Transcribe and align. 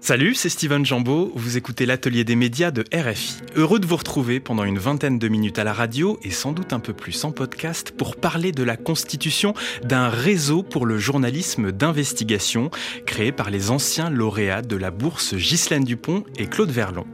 Salut, 0.00 0.34
c'est 0.34 0.50
Steven 0.50 0.84
Jambeau, 0.84 1.32
vous 1.34 1.56
écoutez 1.56 1.86
l'atelier 1.86 2.22
des 2.22 2.36
médias 2.36 2.70
de 2.70 2.84
RFI. 2.94 3.38
Heureux 3.56 3.80
de 3.80 3.86
vous 3.86 3.96
retrouver 3.96 4.40
pendant 4.40 4.64
une 4.64 4.78
vingtaine 4.78 5.18
de 5.18 5.28
minutes 5.28 5.58
à 5.58 5.64
la 5.64 5.72
radio 5.72 6.18
et 6.22 6.30
sans 6.30 6.52
doute 6.52 6.72
un 6.72 6.80
peu 6.80 6.92
plus 6.92 7.24
en 7.24 7.32
podcast 7.32 7.92
pour 7.92 8.16
parler 8.16 8.52
de 8.52 8.62
la 8.62 8.76
constitution 8.76 9.54
d'un 9.82 10.08
réseau 10.08 10.62
pour 10.62 10.86
le 10.86 10.98
journalisme 10.98 11.72
d'investigation 11.72 12.70
créé 13.06 13.32
par 13.32 13.50
les 13.50 13.70
anciens 13.70 14.10
lauréats 14.10 14.62
de 14.62 14.76
la 14.76 14.90
bourse 14.90 15.34
Ghislaine 15.34 15.84
Dupont 15.84 16.24
et 16.38 16.46
Claude 16.46 16.70
Verlon. 16.70 17.06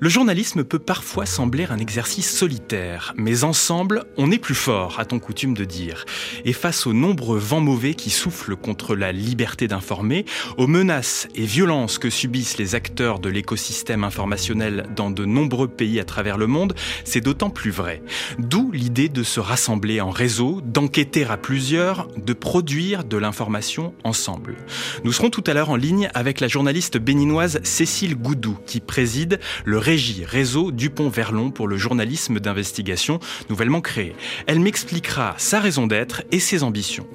Le 0.00 0.08
journalisme 0.08 0.62
peut 0.62 0.78
parfois 0.78 1.26
sembler 1.26 1.66
un 1.68 1.78
exercice 1.78 2.30
solitaire, 2.30 3.14
mais 3.16 3.42
ensemble, 3.42 4.04
on 4.16 4.30
est 4.30 4.38
plus 4.38 4.54
fort, 4.54 5.00
a-t-on 5.00 5.18
coutume 5.18 5.54
de 5.54 5.64
dire. 5.64 6.04
Et 6.44 6.52
face 6.52 6.86
aux 6.86 6.92
nombreux 6.92 7.38
vents 7.38 7.60
mauvais 7.60 7.94
qui 7.94 8.10
soufflent 8.10 8.54
contre 8.54 8.94
la 8.94 9.10
liberté 9.10 9.66
d'informer, 9.66 10.24
aux 10.56 10.68
menaces 10.68 11.26
et 11.34 11.44
violences 11.44 11.98
que 11.98 12.10
subissent 12.10 12.58
les 12.58 12.76
acteurs 12.76 13.18
de 13.18 13.28
l'écosystème 13.28 14.04
informationnel 14.04 14.86
dans 14.94 15.10
de 15.10 15.24
nombreux 15.24 15.66
pays 15.66 15.98
à 15.98 16.04
travers 16.04 16.38
le 16.38 16.46
monde, 16.46 16.74
c'est 17.02 17.20
d'autant 17.20 17.50
plus 17.50 17.72
vrai. 17.72 18.00
D'où 18.38 18.70
l'idée 18.70 19.08
de 19.08 19.24
se 19.24 19.40
rassembler 19.40 20.00
en 20.00 20.10
réseau, 20.10 20.60
d'enquêter 20.64 21.24
à 21.24 21.36
plusieurs, 21.36 22.06
de 22.16 22.34
produire 22.34 23.02
de 23.02 23.16
l'information 23.16 23.94
ensemble. 24.04 24.58
Nous 25.02 25.12
serons 25.12 25.30
tout 25.30 25.42
à 25.48 25.54
l'heure 25.54 25.70
en 25.70 25.76
ligne 25.76 26.08
avec 26.14 26.38
la 26.38 26.46
journaliste 26.46 26.98
béninoise 26.98 27.58
Cécile 27.64 28.14
Goudou, 28.14 28.58
qui 28.64 28.78
préside 28.78 29.40
le 29.64 29.87
Régie 29.88 30.26
Réseau 30.26 30.70
Dupont-Verlon 30.70 31.50
pour 31.50 31.66
le 31.66 31.78
journalisme 31.78 32.40
d'investigation 32.40 33.20
nouvellement 33.48 33.80
créé. 33.80 34.14
Elle 34.46 34.60
m'expliquera 34.60 35.34
sa 35.38 35.60
raison 35.60 35.86
d'être 35.86 36.24
et 36.30 36.40
ses 36.40 36.62
ambitions. 36.62 37.06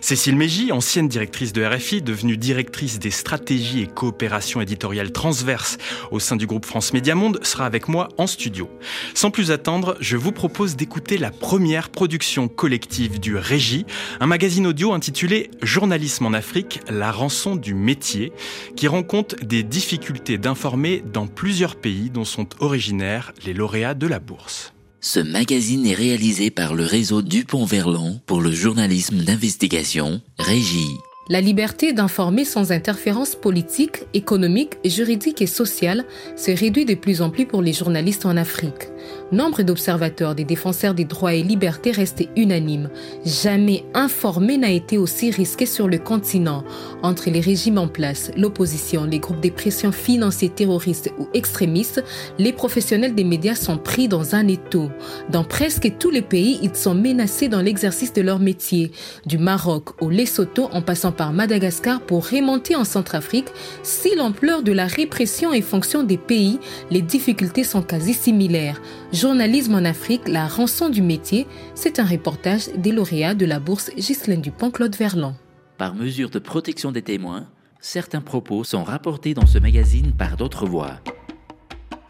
Cécile 0.00 0.36
Mégy, 0.36 0.72
ancienne 0.72 1.08
directrice 1.08 1.52
de 1.52 1.64
RFI, 1.64 2.02
devenue 2.02 2.36
directrice 2.36 2.98
des 2.98 3.10
stratégies 3.10 3.82
et 3.82 3.86
coopérations 3.86 4.60
éditoriales 4.60 5.12
transverses 5.12 5.78
au 6.10 6.20
sein 6.20 6.36
du 6.36 6.46
groupe 6.46 6.66
France 6.66 6.92
Média 6.92 7.14
Monde, 7.14 7.40
sera 7.42 7.64
avec 7.64 7.88
moi 7.88 8.08
en 8.18 8.26
studio. 8.26 8.68
Sans 9.14 9.30
plus 9.30 9.50
attendre, 9.50 9.96
je 10.00 10.16
vous 10.16 10.32
propose 10.32 10.76
d'écouter 10.76 11.18
la 11.18 11.30
première 11.30 11.90
production 11.90 12.48
collective 12.48 13.20
du 13.20 13.36
Régie, 13.36 13.86
un 14.20 14.26
magazine 14.26 14.66
audio 14.66 14.92
intitulé 14.92 15.50
Journalisme 15.62 16.26
en 16.26 16.32
Afrique, 16.32 16.80
la 16.88 17.10
rançon 17.10 17.56
du 17.56 17.74
métier, 17.74 18.32
qui 18.76 18.88
rend 18.88 19.02
compte 19.02 19.36
des 19.42 19.62
difficultés 19.62 20.38
d'informer 20.38 21.02
dans 21.12 21.26
plusieurs 21.26 21.76
pays 21.76 22.10
dont 22.16 22.24
sont 22.24 22.48
originaires 22.60 23.34
les 23.44 23.52
lauréats 23.52 23.92
de 23.92 24.06
la 24.06 24.18
bourse. 24.18 24.72
Ce 25.02 25.20
magazine 25.20 25.86
est 25.86 25.94
réalisé 25.94 26.50
par 26.50 26.74
le 26.74 26.84
réseau 26.84 27.20
Dupont-Verlon 27.20 28.22
pour 28.24 28.40
le 28.40 28.50
journalisme 28.50 29.18
d'investigation, 29.18 30.22
Régie. 30.38 30.96
La 31.28 31.42
liberté 31.42 31.92
d'informer 31.92 32.46
sans 32.46 32.72
interférence 32.72 33.34
politique, 33.34 34.04
économique, 34.14 34.78
juridique 34.84 35.42
et 35.42 35.46
sociale 35.46 36.06
se 36.36 36.52
réduit 36.52 36.86
de 36.86 36.94
plus 36.94 37.20
en 37.20 37.28
plus 37.28 37.44
pour 37.44 37.60
les 37.60 37.74
journalistes 37.74 38.24
en 38.24 38.38
Afrique. 38.38 38.88
Nombre 39.32 39.62
d'observateurs 39.62 40.36
des 40.36 40.44
défenseurs 40.44 40.94
des 40.94 41.04
droits 41.04 41.34
et 41.34 41.42
libertés 41.42 41.90
restent 41.90 42.28
unanimes. 42.36 42.90
Jamais 43.24 43.84
informer 43.92 44.56
n'a 44.56 44.70
été 44.70 44.98
aussi 44.98 45.32
risqué 45.32 45.66
sur 45.66 45.88
le 45.88 45.98
continent. 45.98 46.62
Entre 47.02 47.30
les 47.30 47.40
régimes 47.40 47.78
en 47.78 47.88
place, 47.88 48.30
l'opposition, 48.36 49.04
les 49.04 49.18
groupes 49.18 49.40
de 49.40 49.50
pression 49.50 49.90
financiers 49.90 50.48
terroristes 50.48 51.10
ou 51.18 51.26
extrémistes, 51.34 52.04
les 52.38 52.52
professionnels 52.52 53.16
des 53.16 53.24
médias 53.24 53.56
sont 53.56 53.78
pris 53.78 54.06
dans 54.06 54.36
un 54.36 54.46
étau. 54.46 54.90
Dans 55.30 55.44
presque 55.44 55.92
tous 55.98 56.10
les 56.10 56.22
pays, 56.22 56.60
ils 56.62 56.76
sont 56.76 56.94
menacés 56.94 57.48
dans 57.48 57.60
l'exercice 57.60 58.12
de 58.12 58.22
leur 58.22 58.38
métier. 58.38 58.92
Du 59.26 59.38
Maroc 59.38 60.00
au 60.00 60.08
Lesotho 60.08 60.68
en 60.72 60.82
passant 60.82 61.12
par 61.12 61.32
Madagascar 61.32 62.00
pour 62.00 62.28
remonter 62.28 62.76
en 62.76 62.84
Centrafrique, 62.84 63.48
si 63.82 64.14
l'ampleur 64.14 64.62
de 64.62 64.72
la 64.72 64.86
répression 64.86 65.52
est 65.52 65.62
fonction 65.62 66.04
des 66.04 66.18
pays, 66.18 66.58
les 66.90 67.02
difficultés 67.02 67.64
sont 67.64 67.82
quasi 67.82 68.14
similaires. 68.14 68.80
Journalisme 69.12 69.74
en 69.74 69.84
Afrique, 69.84 70.28
la 70.28 70.46
rançon 70.46 70.88
du 70.88 71.02
métier, 71.02 71.46
c'est 71.74 72.00
un 72.00 72.04
reportage 72.04 72.68
des 72.76 72.92
lauréats 72.92 73.34
de 73.34 73.46
la 73.46 73.60
bourse 73.60 73.90
Ghislaine 73.96 74.40
Dupont-Claude 74.40 74.96
Verlan. 74.96 75.34
Par 75.78 75.94
mesure 75.94 76.30
de 76.30 76.38
protection 76.38 76.92
des 76.92 77.02
témoins, 77.02 77.46
certains 77.80 78.20
propos 78.20 78.64
sont 78.64 78.82
rapportés 78.82 79.34
dans 79.34 79.46
ce 79.46 79.58
magazine 79.58 80.12
par 80.12 80.36
d'autres 80.36 80.66
voix. 80.66 81.00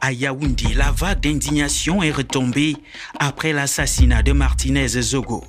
À 0.01 0.13
Yaoundé, 0.13 0.75
la 0.75 0.93
vague 0.93 1.21
d'indignation 1.21 2.03
est 2.03 2.13
retombée 2.13 2.77
après 3.19 3.53
l'assassinat 3.53 4.23
de 4.23 4.33
Martinez 4.33 4.89
Zogo. 4.89 5.45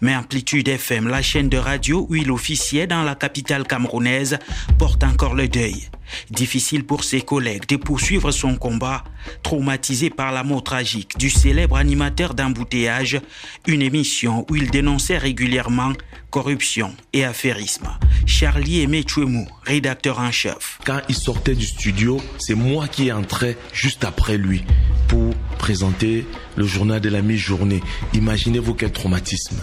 Mais 0.00 0.16
Amplitude 0.16 0.68
FM, 0.68 1.08
la 1.08 1.22
chaîne 1.22 1.48
de 1.48 1.58
radio 1.58 2.06
où 2.08 2.16
il 2.16 2.30
officiait 2.30 2.86
dans 2.86 3.02
la 3.02 3.14
capitale 3.14 3.66
camerounaise, 3.66 4.38
porte 4.78 5.04
encore 5.04 5.34
le 5.34 5.48
deuil. 5.48 5.88
Difficile 6.30 6.84
pour 6.84 7.04
ses 7.04 7.20
collègues 7.20 7.66
de 7.66 7.76
poursuivre 7.76 8.30
son 8.30 8.56
combat, 8.56 9.04
traumatisé 9.42 10.10
par 10.10 10.32
la 10.32 10.44
mort 10.44 10.62
tragique 10.62 11.18
du 11.18 11.30
célèbre 11.30 11.76
animateur 11.76 12.34
d'embouteillage, 12.34 13.20
une 13.66 13.82
émission 13.82 14.46
où 14.50 14.56
il 14.56 14.70
dénonçait 14.70 15.18
régulièrement 15.18 15.92
corruption 16.30 16.94
et 17.12 17.24
affairisme. 17.24 17.88
Charlie 18.26 18.80
Aimé 18.80 19.04
Chouemou, 19.06 19.46
rédacteur 19.64 20.20
en 20.20 20.30
chef. 20.30 20.78
Quand 20.86 21.00
il 21.08 21.14
sortait 21.14 21.54
du 21.54 21.66
studio, 21.66 22.20
c'est 22.38 22.54
moi 22.54 22.88
qui 22.88 23.10
entrais 23.12 23.56
juste 23.72 24.04
après 24.04 24.38
lui 24.38 24.64
pour 25.08 25.34
présenter 25.58 26.26
le 26.56 26.66
journal 26.66 27.00
de 27.00 27.08
la 27.08 27.22
mi-journée. 27.22 27.82
Imaginez-vous 28.14 28.74
quel 28.74 28.92
traumatisme 28.92 29.56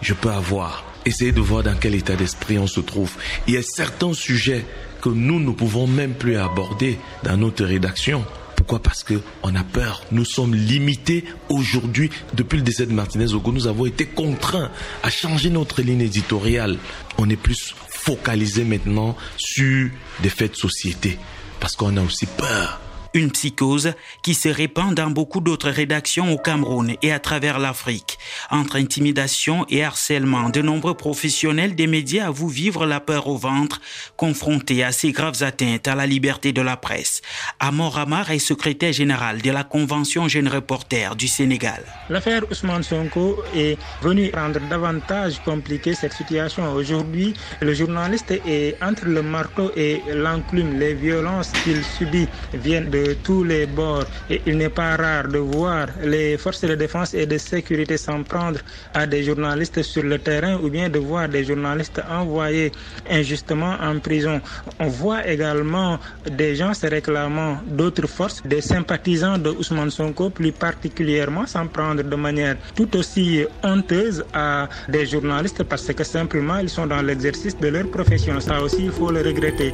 je 0.00 0.14
peux 0.14 0.30
avoir. 0.30 0.84
Essayez 1.06 1.32
de 1.32 1.40
voir 1.40 1.62
dans 1.62 1.76
quel 1.76 1.94
état 1.94 2.16
d'esprit 2.16 2.58
on 2.58 2.66
se 2.66 2.80
trouve. 2.80 3.12
Il 3.46 3.54
y 3.54 3.58
a 3.58 3.62
certains 3.62 4.14
sujets 4.14 4.64
que 5.04 5.10
nous 5.10 5.38
ne 5.38 5.50
pouvons 5.50 5.86
même 5.86 6.14
plus 6.14 6.38
aborder 6.38 6.98
dans 7.24 7.36
notre 7.36 7.66
rédaction. 7.66 8.24
Pourquoi? 8.56 8.82
Parce 8.82 9.04
que 9.04 9.20
on 9.42 9.54
a 9.54 9.62
peur. 9.62 10.02
Nous 10.12 10.24
sommes 10.24 10.54
limités 10.54 11.26
aujourd'hui. 11.50 12.08
Depuis 12.32 12.56
le 12.56 12.62
décès 12.62 12.86
de 12.86 12.94
Martinez 12.94 13.34
Ogo, 13.34 13.52
nous 13.52 13.66
avons 13.66 13.84
été 13.84 14.06
contraints 14.06 14.70
à 15.02 15.10
changer 15.10 15.50
notre 15.50 15.82
ligne 15.82 16.00
éditoriale. 16.00 16.78
On 17.18 17.28
est 17.28 17.36
plus 17.36 17.74
focalisé 17.86 18.64
maintenant 18.64 19.14
sur 19.36 19.90
des 20.22 20.30
faits 20.30 20.52
de 20.52 20.56
société. 20.56 21.18
Parce 21.60 21.76
qu'on 21.76 21.98
a 21.98 22.02
aussi 22.02 22.24
peur 22.24 22.80
une 23.14 23.30
psychose 23.30 23.92
qui 24.22 24.34
se 24.34 24.48
répand 24.48 24.92
dans 24.92 25.08
beaucoup 25.08 25.40
d'autres 25.40 25.70
rédactions 25.70 26.32
au 26.32 26.36
Cameroun 26.36 26.94
et 27.00 27.12
à 27.12 27.20
travers 27.20 27.58
l'Afrique. 27.58 28.18
Entre 28.50 28.76
intimidation 28.76 29.64
et 29.70 29.84
harcèlement, 29.84 30.50
de 30.50 30.60
nombreux 30.60 30.94
professionnels 30.94 31.74
des 31.76 31.86
médias 31.86 32.26
avouent 32.26 32.48
vivre 32.48 32.86
la 32.86 33.00
peur 33.00 33.28
au 33.28 33.36
ventre, 33.36 33.80
confrontés 34.16 34.82
à 34.82 34.90
ces 34.90 35.12
graves 35.12 35.42
atteintes 35.42 35.86
à 35.86 35.94
la 35.94 36.06
liberté 36.06 36.52
de 36.52 36.60
la 36.60 36.76
presse. 36.76 37.22
Amor 37.60 37.98
Amar 37.98 38.30
est 38.32 38.38
secrétaire 38.40 38.92
général 38.92 39.40
de 39.40 39.50
la 39.50 39.62
Convention 39.62 40.28
Jeune 40.28 40.48
Reporter 40.48 41.14
du 41.14 41.28
Sénégal. 41.28 41.84
L'affaire 42.10 42.42
Ousmane 42.50 42.82
Sonko 42.82 43.38
est 43.54 43.78
venue 44.02 44.30
rendre 44.34 44.60
davantage 44.68 45.40
compliquée 45.44 45.94
cette 45.94 46.12
situation. 46.12 46.72
Aujourd'hui, 46.72 47.34
le 47.60 47.74
journaliste 47.74 48.32
est 48.46 48.76
entre 48.82 49.06
le 49.06 49.22
marteau 49.22 49.70
et 49.76 50.02
l'enclume. 50.12 50.78
Les 50.78 50.94
violences 50.94 51.52
qu'il 51.62 51.82
subit 51.84 52.26
viennent 52.52 52.90
de 52.90 53.03
tous 53.22 53.44
les 53.44 53.66
bords 53.66 54.04
et 54.30 54.40
il 54.46 54.56
n'est 54.56 54.68
pas 54.68 54.96
rare 54.96 55.28
de 55.28 55.38
voir 55.38 55.86
les 56.02 56.36
forces 56.38 56.62
de 56.64 56.74
défense 56.74 57.14
et 57.14 57.26
de 57.26 57.38
sécurité 57.38 57.96
s'en 57.96 58.22
prendre 58.22 58.58
à 58.94 59.06
des 59.06 59.22
journalistes 59.22 59.82
sur 59.82 60.02
le 60.02 60.18
terrain 60.18 60.58
ou 60.62 60.68
bien 60.70 60.88
de 60.88 60.98
voir 60.98 61.28
des 61.28 61.44
journalistes 61.44 62.00
envoyés 62.10 62.72
injustement 63.10 63.74
en 63.80 63.98
prison. 63.98 64.40
On 64.78 64.88
voit 64.88 65.26
également 65.26 65.98
des 66.30 66.56
gens 66.56 66.74
se 66.74 66.86
réclamant 66.86 67.58
d'autres 67.66 68.06
forces, 68.06 68.42
des 68.44 68.60
sympathisants 68.60 69.38
de 69.38 69.50
Ousmane 69.50 69.90
Sonko 69.90 70.30
plus 70.30 70.52
particulièrement 70.52 71.46
s'en 71.46 71.66
prendre 71.66 72.02
de 72.02 72.16
manière 72.16 72.56
tout 72.74 72.96
aussi 72.96 73.44
honteuse 73.62 74.24
à 74.32 74.68
des 74.88 75.06
journalistes 75.06 75.62
parce 75.64 75.92
que 75.92 76.04
simplement 76.04 76.58
ils 76.58 76.68
sont 76.70 76.86
dans 76.86 77.02
l'exercice 77.02 77.56
de 77.58 77.68
leur 77.68 77.88
profession. 77.90 78.40
Ça 78.40 78.60
aussi, 78.60 78.84
il 78.84 78.90
faut 78.92 79.10
le 79.10 79.20
regretter. 79.22 79.70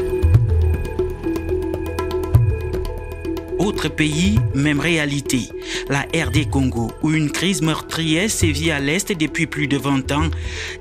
Autre 3.60 3.88
pays, 3.88 4.38
même 4.54 4.80
réalité. 4.80 5.50
La 5.90 6.06
RD 6.14 6.48
Congo, 6.48 6.90
où 7.02 7.10
une 7.10 7.30
crise 7.30 7.60
meurtrière 7.60 8.30
sévit 8.30 8.70
à 8.70 8.80
l'Est 8.80 9.12
depuis 9.12 9.46
plus 9.46 9.68
de 9.68 9.76
20 9.76 10.12
ans. 10.12 10.30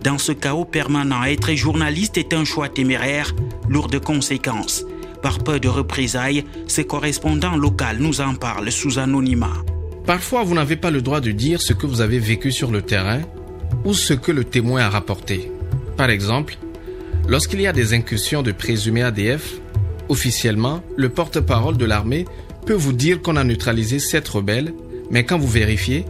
Dans 0.01 0.17
ce 0.17 0.31
chaos 0.31 0.63
permanent, 0.63 1.25
être 1.25 1.53
journaliste 1.55 2.17
est 2.17 2.33
un 2.33 2.45
choix 2.45 2.69
téméraire, 2.69 3.35
lourd 3.67 3.89
de 3.89 3.97
conséquences. 3.97 4.85
Par 5.21 5.39
peur 5.39 5.59
de 5.59 5.67
représailles, 5.67 6.45
ce 6.67 6.79
correspondant 6.79 7.57
local 7.57 7.97
nous 7.99 8.21
en 8.21 8.33
parle 8.35 8.71
sous 8.71 8.97
anonymat. 8.97 9.65
Parfois, 10.05 10.45
vous 10.45 10.55
n'avez 10.55 10.77
pas 10.77 10.89
le 10.89 11.01
droit 11.01 11.19
de 11.19 11.31
dire 11.31 11.61
ce 11.61 11.73
que 11.73 11.85
vous 11.85 11.99
avez 11.99 12.19
vécu 12.19 12.49
sur 12.49 12.71
le 12.71 12.81
terrain 12.81 13.19
ou 13.83 13.93
ce 13.93 14.13
que 14.13 14.31
le 14.31 14.45
témoin 14.45 14.83
a 14.83 14.89
rapporté. 14.89 15.51
Par 15.97 16.09
exemple, 16.09 16.57
lorsqu'il 17.27 17.59
y 17.59 17.67
a 17.67 17.73
des 17.73 17.93
incursions 17.93 18.41
de 18.41 18.53
présumés 18.53 19.03
ADF, 19.03 19.55
officiellement, 20.07 20.81
le 20.95 21.09
porte-parole 21.09 21.75
de 21.75 21.83
l'armée 21.83 22.23
peut 22.69 22.75
vous 22.75 22.93
dire 22.93 23.19
qu'on 23.23 23.35
a 23.35 23.43
neutralisé 23.43 23.97
sept 23.97 24.27
rebelles, 24.27 24.75
mais 25.09 25.23
quand 25.23 25.39
vous 25.39 25.47
vérifiez, 25.47 26.05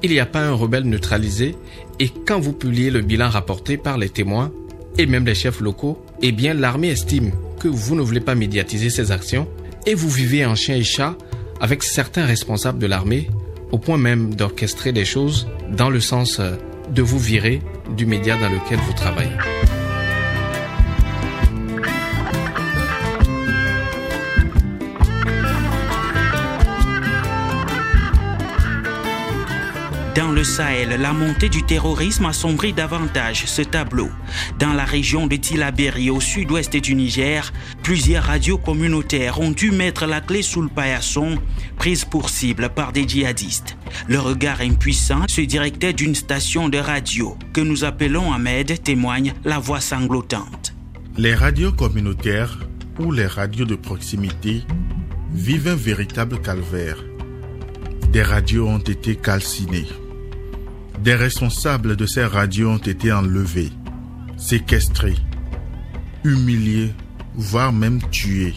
il 0.00 0.12
n'y 0.12 0.20
a 0.20 0.26
pas 0.26 0.46
un 0.46 0.52
rebelle 0.52 0.84
neutralisé 0.84 1.56
et 1.98 2.08
quand 2.08 2.38
vous 2.38 2.52
publiez 2.52 2.92
le 2.92 3.00
bilan 3.00 3.28
rapporté 3.28 3.76
par 3.76 3.98
les 3.98 4.10
témoins 4.10 4.52
et 4.96 5.06
même 5.06 5.26
les 5.26 5.34
chefs 5.34 5.58
locaux, 5.58 6.00
eh 6.22 6.30
bien 6.30 6.54
l'armée 6.54 6.90
estime 6.90 7.32
que 7.58 7.66
vous 7.66 7.96
ne 7.96 8.00
voulez 8.00 8.20
pas 8.20 8.36
médiatiser 8.36 8.90
ces 8.90 9.10
actions 9.10 9.48
et 9.86 9.96
vous 9.96 10.08
vivez 10.08 10.46
en 10.46 10.54
chien 10.54 10.76
et 10.76 10.84
chat 10.84 11.16
avec 11.60 11.82
certains 11.82 12.26
responsables 12.26 12.78
de 12.78 12.86
l'armée 12.86 13.28
au 13.72 13.78
point 13.78 13.98
même 13.98 14.36
d'orchestrer 14.36 14.92
des 14.92 15.04
choses 15.04 15.48
dans 15.76 15.90
le 15.90 15.98
sens 15.98 16.38
euh, 16.38 16.52
de 16.90 17.02
vous 17.02 17.18
virer 17.18 17.60
du 17.96 18.06
média 18.06 18.36
dans 18.36 18.50
lequel 18.50 18.78
vous 18.86 18.92
travaillez. 18.92 19.32
Dans 30.14 30.30
le 30.30 30.44
Sahel, 30.44 31.00
la 31.00 31.12
montée 31.12 31.48
du 31.48 31.64
terrorisme 31.64 32.26
assombrit 32.26 32.72
davantage 32.72 33.46
ce 33.46 33.62
tableau. 33.62 34.10
Dans 34.60 34.72
la 34.72 34.84
région 34.84 35.26
de 35.26 35.34
Tilaberi, 35.34 36.08
au 36.08 36.20
sud-ouest 36.20 36.76
du 36.76 36.94
Niger, 36.94 37.52
plusieurs 37.82 38.22
radios 38.22 38.56
communautaires 38.58 39.40
ont 39.40 39.50
dû 39.50 39.72
mettre 39.72 40.06
la 40.06 40.20
clé 40.20 40.42
sous 40.42 40.62
le 40.62 40.68
paillasson, 40.68 41.36
prise 41.78 42.04
pour 42.04 42.28
cible 42.30 42.68
par 42.68 42.92
des 42.92 43.08
djihadistes. 43.08 43.76
Le 44.06 44.20
regard 44.20 44.60
impuissant, 44.60 45.24
ce 45.28 45.40
directeur 45.40 45.92
d'une 45.94 46.14
station 46.14 46.68
de 46.68 46.78
radio, 46.78 47.36
que 47.52 47.60
nous 47.60 47.82
appelons 47.82 48.32
Ahmed, 48.32 48.84
témoigne 48.84 49.34
la 49.44 49.58
voix 49.58 49.80
sanglotante. 49.80 50.74
Les 51.16 51.34
radios 51.34 51.72
communautaires 51.72 52.60
ou 53.00 53.10
les 53.10 53.26
radios 53.26 53.66
de 53.66 53.74
proximité 53.74 54.62
vivent 55.32 55.68
un 55.68 55.74
véritable 55.74 56.40
calvaire. 56.40 56.98
Des 58.12 58.22
radios 58.22 58.68
ont 58.68 58.78
été 58.78 59.16
calcinées. 59.16 59.88
Des 61.00 61.14
responsables 61.14 61.96
de 61.96 62.06
ces 62.06 62.24
radios 62.24 62.70
ont 62.70 62.78
été 62.78 63.12
enlevés, 63.12 63.72
séquestrés, 64.36 65.18
humiliés, 66.24 66.94
voire 67.34 67.72
même 67.72 68.00
tués. 68.10 68.54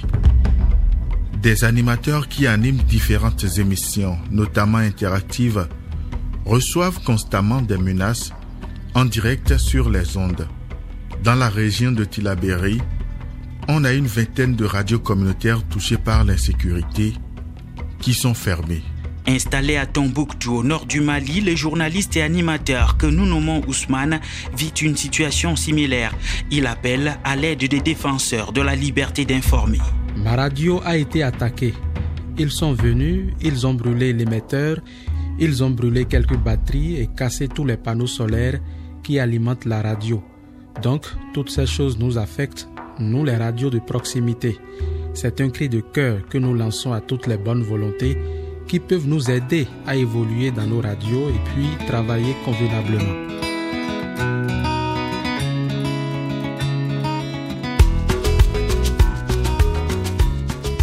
Des 1.42 1.64
animateurs 1.64 2.28
qui 2.28 2.48
animent 2.48 2.78
différentes 2.78 3.58
émissions, 3.58 4.18
notamment 4.32 4.78
interactives, 4.78 5.68
reçoivent 6.46 7.04
constamment 7.04 7.62
des 7.62 7.78
menaces 7.78 8.32
en 8.94 9.06
direct 9.06 9.58
sur 9.58 9.90
les 9.90 10.18
ondes. 10.18 10.48
Dans 11.24 11.36
la 11.36 11.50
région 11.50 11.92
de 11.92 12.06
Tilaberi, 12.06 12.82
on 13.68 13.84
a 13.84 13.92
une 13.92 14.08
vingtaine 14.08 14.56
de 14.56 14.66
radios 14.66 15.00
communautaires 15.00 15.64
touchées 15.68 15.98
par 15.98 16.24
l'insécurité 16.24 17.14
qui 18.00 18.14
sont 18.14 18.34
fermées. 18.34 18.84
Installé 19.30 19.76
à 19.76 19.86
Tombouctou, 19.86 20.56
au 20.56 20.64
nord 20.64 20.86
du 20.86 21.02
Mali, 21.02 21.42
le 21.42 21.54
journaliste 21.54 22.16
et 22.16 22.22
animateur 22.22 22.98
que 22.98 23.08
nous 23.08 23.26
nommons 23.26 23.62
Ousmane 23.68 24.22
vit 24.56 24.72
une 24.82 24.96
situation 24.96 25.58
similaire. 25.58 26.16
Il 26.50 26.66
appelle 26.66 27.18
à 27.26 27.36
l'aide 27.36 27.60
des 27.68 27.82
défenseurs 27.82 28.54
de 28.54 28.62
la 28.62 28.74
liberté 28.74 29.26
d'informer. 29.26 29.82
Ma 30.16 30.38
radio 30.38 30.80
a 30.86 30.96
été 30.96 31.24
attaquée. 31.24 31.74
Ils 32.38 32.52
sont 32.52 32.72
venus, 32.72 33.34
ils 33.42 33.68
ont 33.68 33.74
brûlé 33.74 34.14
l'émetteur, 34.14 34.80
ils 35.40 35.62
ont 35.62 35.72
brûlé 35.72 36.06
quelques 36.06 36.38
batteries 36.38 36.96
et 36.96 37.08
cassé 37.08 37.50
tous 37.50 37.66
les 37.66 37.78
panneaux 37.78 38.08
solaires 38.08 38.62
qui 39.04 39.20
alimentent 39.20 39.66
la 39.66 39.82
radio. 39.82 40.24
Donc, 40.82 41.06
toutes 41.34 41.50
ces 41.50 41.66
choses 41.66 42.00
nous 42.00 42.18
affectent, 42.18 42.70
nous 42.98 43.26
les 43.26 43.36
radios 43.36 43.72
de 43.72 43.80
proximité. 43.80 44.58
C'est 45.14 45.42
un 45.42 45.50
cri 45.50 45.68
de 45.68 45.82
cœur 45.82 46.26
que 46.30 46.38
nous 46.38 46.54
lançons 46.54 46.94
à 46.94 47.02
toutes 47.02 47.28
les 47.28 47.38
bonnes 47.38 47.64
volontés 47.64 48.18
qui 48.68 48.80
peuvent 48.80 49.08
nous 49.08 49.32
aider 49.32 49.68
à 49.86 49.96
évoluer 49.96 50.52
dans 50.52 50.68
nos 50.68 50.82
radios 50.82 51.30
et 51.30 51.40
puis 51.54 51.68
travailler 51.88 52.36
convenablement. 52.46 53.28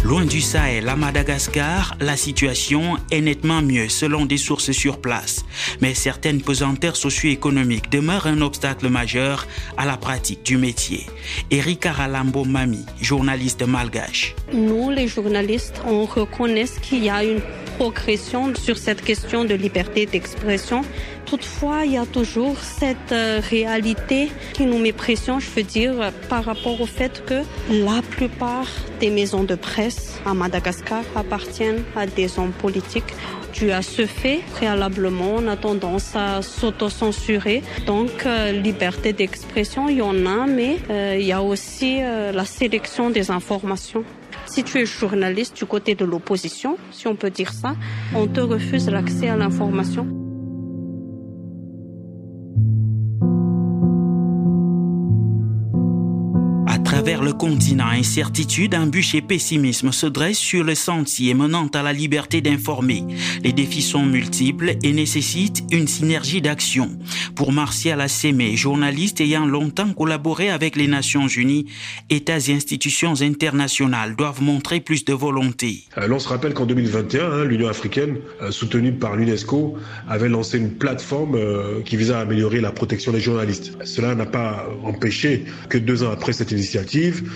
Loin 0.03 0.23
du 0.23 0.39
Sahel, 0.39 0.87
à 0.87 0.95
Madagascar, 0.95 1.97
la 1.99 2.15
situation 2.15 2.97
est 3.09 3.21
nettement 3.21 3.63
mieux 3.63 3.89
selon 3.89 4.27
des 4.27 4.37
sources 4.37 4.71
sur 4.71 5.01
place. 5.01 5.43
Mais 5.81 5.95
certaines 5.95 6.41
pesanteurs 6.43 6.95
socio-économiques 6.95 7.91
demeurent 7.91 8.27
un 8.27 8.41
obstacle 8.41 8.87
majeur 8.87 9.47
à 9.77 9.85
la 9.85 9.97
pratique 9.97 10.43
du 10.43 10.57
métier. 10.57 11.07
Erika 11.49 11.91
Ralambo 11.91 12.45
Mami, 12.45 12.85
journaliste 13.01 13.63
malgache. 13.63 14.35
Nous, 14.53 14.91
les 14.91 15.07
journalistes, 15.07 15.81
on 15.87 16.05
reconnaît 16.05 16.65
qu'il 16.83 17.03
y 17.03 17.09
a 17.09 17.23
une 17.23 17.41
progression 17.77 18.55
sur 18.55 18.77
cette 18.77 19.01
question 19.01 19.43
de 19.43 19.53
liberté 19.53 20.05
d'expression. 20.05 20.81
Toutefois, 21.25 21.85
il 21.85 21.93
y 21.93 21.97
a 21.97 22.05
toujours 22.05 22.57
cette 22.59 23.11
euh, 23.11 23.41
réalité 23.49 24.31
qui 24.53 24.65
nous 24.65 24.77
met 24.77 24.93
pression, 24.93 25.39
je 25.39 25.49
veux 25.49 25.63
dire, 25.63 26.11
par 26.29 26.45
rapport 26.45 26.79
au 26.79 26.85
fait 26.85 27.23
que 27.25 27.41
la 27.69 28.01
plupart 28.01 28.67
des 28.99 29.09
maisons 29.09 29.43
de 29.43 29.55
presse 29.55 30.19
à 30.25 30.33
Madagascar 30.33 31.03
appartiennent 31.15 31.83
à 31.95 32.05
des 32.05 32.39
hommes 32.39 32.53
politiques. 32.53 33.11
Dû 33.53 33.71
à 33.71 33.81
ce 33.81 34.05
fait, 34.05 34.41
préalablement, 34.51 35.35
on 35.37 35.47
a 35.47 35.55
tendance 35.55 36.15
à 36.15 36.41
s'autocensurer. 36.41 37.63
Donc, 37.85 38.25
euh, 38.25 38.51
liberté 38.51 39.13
d'expression, 39.13 39.89
il 39.89 39.97
y 39.97 40.01
en 40.01 40.25
a, 40.25 40.45
mais 40.45 40.77
euh, 40.89 41.17
il 41.19 41.25
y 41.25 41.31
a 41.31 41.41
aussi 41.41 41.99
la 42.01 42.45
sélection 42.45 43.09
des 43.09 43.31
informations. 43.31 44.03
Si 44.45 44.63
tu 44.63 44.79
es 44.79 44.85
journaliste 44.85 45.57
du 45.57 45.65
côté 45.65 45.95
de 45.95 46.05
l'opposition, 46.05 46.77
si 46.91 47.07
on 47.07 47.15
peut 47.15 47.29
dire 47.29 47.51
ça, 47.51 47.75
on 48.15 48.27
te 48.27 48.39
refuse 48.39 48.89
l'accès 48.89 49.27
à 49.29 49.35
l'information. 49.35 50.24
Travers 57.05 57.23
le 57.23 57.33
continent, 57.33 57.89
incertitude, 57.89 58.73
embûches 58.73 59.13
et 59.13 59.21
pessimisme 59.21 59.91
se 59.91 60.07
dressent 60.07 60.39
sur 60.39 60.63
le 60.63 60.73
sentier 60.73 61.35
menant 61.35 61.67
à 61.75 61.83
la 61.83 61.93
liberté 61.93 62.41
d'informer. 62.41 63.03
Les 63.43 63.53
défis 63.53 63.83
sont 63.83 64.07
multiples 64.07 64.77
et 64.81 64.91
nécessitent 64.91 65.63
une 65.71 65.87
synergie 65.87 66.41
d'action. 66.41 66.89
Pour 67.35 67.51
Martial 67.51 68.01
Assémé, 68.01 68.55
journaliste 68.55 69.21
ayant 69.21 69.45
longtemps 69.45 69.93
collaboré 69.93 70.49
avec 70.49 70.75
les 70.75 70.87
Nations 70.87 71.27
Unies, 71.27 71.67
États 72.09 72.39
et 72.39 72.53
institutions 72.53 73.21
internationales 73.21 74.15
doivent 74.15 74.41
montrer 74.41 74.79
plus 74.79 75.05
de 75.05 75.13
volonté. 75.13 75.83
Euh, 75.99 76.07
l'on 76.07 76.17
se 76.17 76.27
rappelle 76.27 76.55
qu'en 76.55 76.65
2021, 76.65 77.31
hein, 77.31 77.43
l'Union 77.45 77.67
africaine, 77.67 78.17
euh, 78.41 78.49
soutenue 78.49 78.93
par 78.93 79.15
l'UNESCO, 79.15 79.77
avait 80.09 80.29
lancé 80.29 80.57
une 80.57 80.71
plateforme 80.71 81.35
euh, 81.35 81.83
qui 81.83 81.97
visait 81.97 82.15
à 82.15 82.21
améliorer 82.21 82.61
la 82.61 82.71
protection 82.71 83.11
des 83.11 83.19
journalistes. 83.19 83.77
Cela 83.83 84.15
n'a 84.15 84.25
pas 84.25 84.67
empêché 84.83 85.45
que 85.69 85.77
deux 85.77 86.01
ans 86.01 86.09
après 86.09 86.33
cette 86.33 86.51
initiative, 86.51 86.94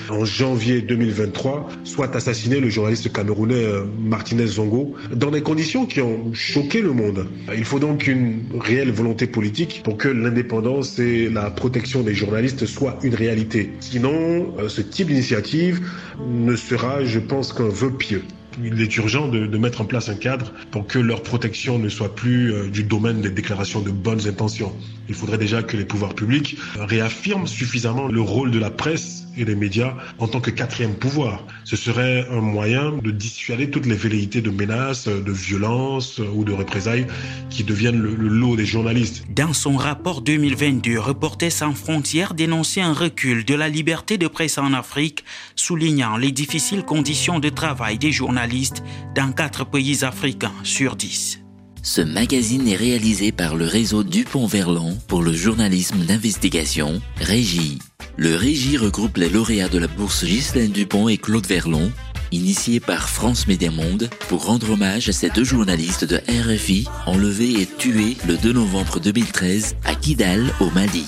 en 0.10 0.26
janvier 0.26 0.82
2023, 0.82 1.70
soit 1.84 2.16
assassiné 2.16 2.60
le 2.60 2.70
journaliste 2.70 3.12
camerounais 3.12 3.66
euh, 3.66 3.84
Martinez 4.00 4.48
Zongo 4.48 4.96
dans 5.14 5.32
des 5.32 5.42
conditions 5.42 5.86
qui 5.86 6.02
ont 6.02 6.34
choqué 6.34 6.82
le 6.82 6.94
monde. 6.94 7.28
Il 7.56 7.66
faut 7.66 7.80
donc 7.80 8.08
une 8.08 8.44
réelle 8.60 8.92
volonté 8.92 9.28
politique 9.28 9.82
pour 9.84 9.98
que 9.98 10.08
l'indépendance 10.08 11.00
et 11.00 11.30
la 11.30 11.50
protection 11.50 12.04
des 12.04 12.14
journalistes 12.14 12.66
soient 12.66 12.98
une 13.04 13.16
réalité. 13.16 13.72
Sinon, 13.80 14.54
euh, 14.60 14.70
ce 14.70 14.82
type 14.82 15.08
d'initiative 15.08 15.82
ne 16.26 16.56
sera, 16.56 17.04
je 17.04 17.20
pense, 17.20 17.52
qu'un 17.52 17.70
vœu 17.70 17.92
pieux 17.92 18.24
il 18.64 18.82
est 18.82 18.98
urgent 18.98 19.28
de, 19.28 19.58
mettre 19.58 19.82
en 19.82 19.86
place 19.86 20.10
un 20.10 20.16
cadre 20.16 20.52
pour 20.72 20.88
que 20.88 21.00
leur 21.00 21.24
protection 21.24 21.80
ne 21.80 21.88
soit 21.88 22.14
plus 22.14 22.54
euh, 22.54 22.68
du 22.68 22.84
domaine 22.84 23.22
des 23.22 23.30
déclarations 23.30 23.80
de 23.80 23.92
bonnes 23.92 24.28
intentions. 24.28 24.74
Il 25.08 25.16
faudrait 25.16 25.38
déjà 25.38 25.64
que 25.64 25.78
les 25.78 25.86
pouvoirs 25.86 26.14
publics 26.14 26.58
réaffirment 26.78 27.48
suffisamment 27.48 28.08
le 28.08 28.22
rôle 28.22 28.52
de 28.52 28.60
la 28.60 28.70
presse 28.70 29.19
et 29.38 29.46
des 29.46 29.56
médias 29.56 29.94
en 30.18 30.28
tant 30.28 30.42
que 30.42 30.52
quatrième 30.52 30.96
pouvoir. 30.96 31.46
Ce 31.64 31.76
serait 31.76 32.28
un 32.32 32.42
moyen 32.42 32.92
de 33.04 33.12
dissuader 33.12 33.70
toutes 33.70 33.86
les 33.86 33.96
velléités 33.96 34.42
de 34.42 34.50
menaces, 34.50 35.08
de 35.08 35.32
violences 35.32 36.20
ou 36.20 36.44
de 36.44 36.52
représailles 36.54 37.08
qui 37.50 37.64
deviennent 37.64 38.02
le, 38.02 38.16
le 38.16 38.28
lot 38.28 38.56
des 38.56 38.66
journalistes. 38.66 39.24
Dans 39.30 39.54
son 39.54 39.78
rapport 39.78 40.22
2022, 40.22 41.00
Reporters 41.00 41.52
sans 41.52 41.74
frontières 41.74 42.34
dénonçait 42.34 42.82
un 42.82 42.94
recul 42.94 43.46
de 43.46 43.56
la 43.56 43.70
liberté 43.70 44.18
de 44.18 44.28
presse 44.28 44.58
en 44.58 44.74
Afrique, 44.74 45.24
soulignant 45.56 46.18
les 46.18 46.32
difficiles 46.32 46.84
conditions 46.84 47.40
de 47.40 47.50
travail 47.50 47.98
des 47.98 48.12
journalistes 48.12 48.84
dans 49.16 49.32
quatre 49.32 49.66
pays 49.66 50.04
africains 50.04 50.54
sur 50.64 50.96
dix. 50.96 51.39
Ce 51.82 52.02
magazine 52.02 52.68
est 52.68 52.76
réalisé 52.76 53.32
par 53.32 53.56
le 53.56 53.66
réseau 53.66 54.04
Dupont-Verlan 54.04 54.96
pour 55.08 55.22
le 55.22 55.34
journalisme 55.34 56.00
d'investigation, 56.00 57.02
Régie. 57.18 57.80
Le 58.18 58.36
Régie 58.36 58.78
regroupe 58.78 59.18
les 59.18 59.30
lauréats 59.30 59.70
de 59.70 59.80
la 59.80 59.88
bourse 59.88 60.26
Ghislaine 60.26 60.72
Dupont 60.72 61.08
et 61.08 61.18
Claude 61.18 61.48
Verlon, 61.48 61.92
initié 62.32 62.80
par 62.80 63.10
France 63.10 63.48
Média 63.48 63.72
Monde 63.72 64.10
pour 64.28 64.46
rendre 64.46 64.72
hommage 64.72 65.10
à 65.10 65.14
ces 65.14 65.30
deux 65.30 65.46
journalistes 65.46 66.06
de 66.06 66.18
RFI 66.28 66.86
enlevés 67.06 67.62
et 67.62 67.66
tués 67.66 68.18
le 68.28 68.38
2 68.38 68.54
novembre 68.54 69.00
2013 69.00 69.76
à 69.86 69.96
Kidal, 69.96 70.52
au 70.60 70.70
Mali. 70.72 71.06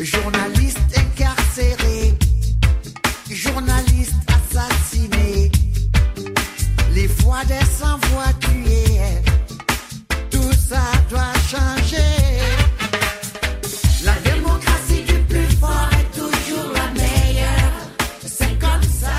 Journalistes 0.00 0.78
incarcérés, 0.96 2.14
journalistes 3.30 4.14
assassinés, 4.28 5.52
les 6.92 7.06
voix 7.06 7.44
des 7.44 7.64
sans-voix 7.64 8.32
tuées. 8.40 9.22
Tout 10.30 10.52
ça 10.52 10.82
doit 11.08 11.32
changer. 11.48 11.98
La 14.04 14.14
démocratie 14.30 15.02
du 15.06 15.14
plus 15.28 15.56
fort 15.60 15.88
est 15.92 16.18
toujours 16.18 16.72
la 16.74 16.90
meilleure. 17.00 17.72
C'est 18.24 18.58
comme 18.58 18.82
ça. 18.82 19.12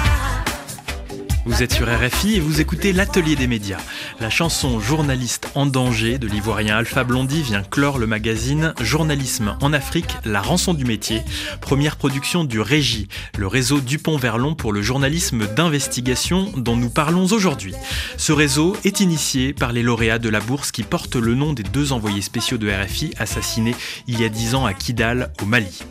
Vous 1.46 1.64
êtes 1.64 1.75
RFI 1.88 2.36
et 2.36 2.40
vous 2.40 2.62
écoutez 2.62 2.94
l'Atelier 2.94 3.36
des 3.36 3.46
médias. 3.46 3.78
La 4.20 4.32
chanson 4.32 4.80
Journaliste 4.80 5.50
en 5.54 5.68
danger 5.68 6.18
de 6.18 6.28
l'ivoirien 6.28 6.78
Alpha 6.78 7.04
Blondy 7.04 7.44
vient 7.44 7.62
clore 7.62 8.00
le 8.00 8.08
magazine 8.08 8.74
Journalisme 8.82 9.56
en 9.62 9.72
Afrique, 9.72 10.18
la 10.26 10.42
rançon 10.42 10.74
du 10.74 10.84
métier, 10.84 11.22
première 11.62 11.98
production 11.98 12.44
du 12.44 12.60
Régi, 12.60 13.08
le 13.38 13.46
réseau 13.46 13.82
Dupont-Verlon 13.82 14.56
pour 14.56 14.74
le 14.74 14.82
journalisme 14.82 15.46
d'investigation 15.56 16.52
dont 16.58 16.76
nous 16.76 16.90
parlons 16.90 17.26
aujourd'hui. 17.26 17.76
Ce 18.18 18.32
réseau 18.32 18.76
est 18.84 19.00
initié 19.00 19.54
par 19.54 19.72
les 19.72 19.84
lauréats 19.84 20.20
de 20.20 20.30
la 20.30 20.40
bourse 20.40 20.72
qui 20.72 20.84
portent 20.84 21.18
le 21.18 21.36
nom 21.36 21.54
des 21.54 21.64
deux 21.64 21.94
envoyés 21.94 22.22
spéciaux 22.22 22.58
de 22.58 22.72
RFI 22.72 23.14
assassinés 23.20 23.76
il 24.08 24.20
y 24.20 24.26
a 24.26 24.30
dix 24.30 24.56
ans 24.56 24.66
à 24.66 24.74
Kidal, 24.74 25.32
au 25.42 25.46
Mali. 25.46 25.84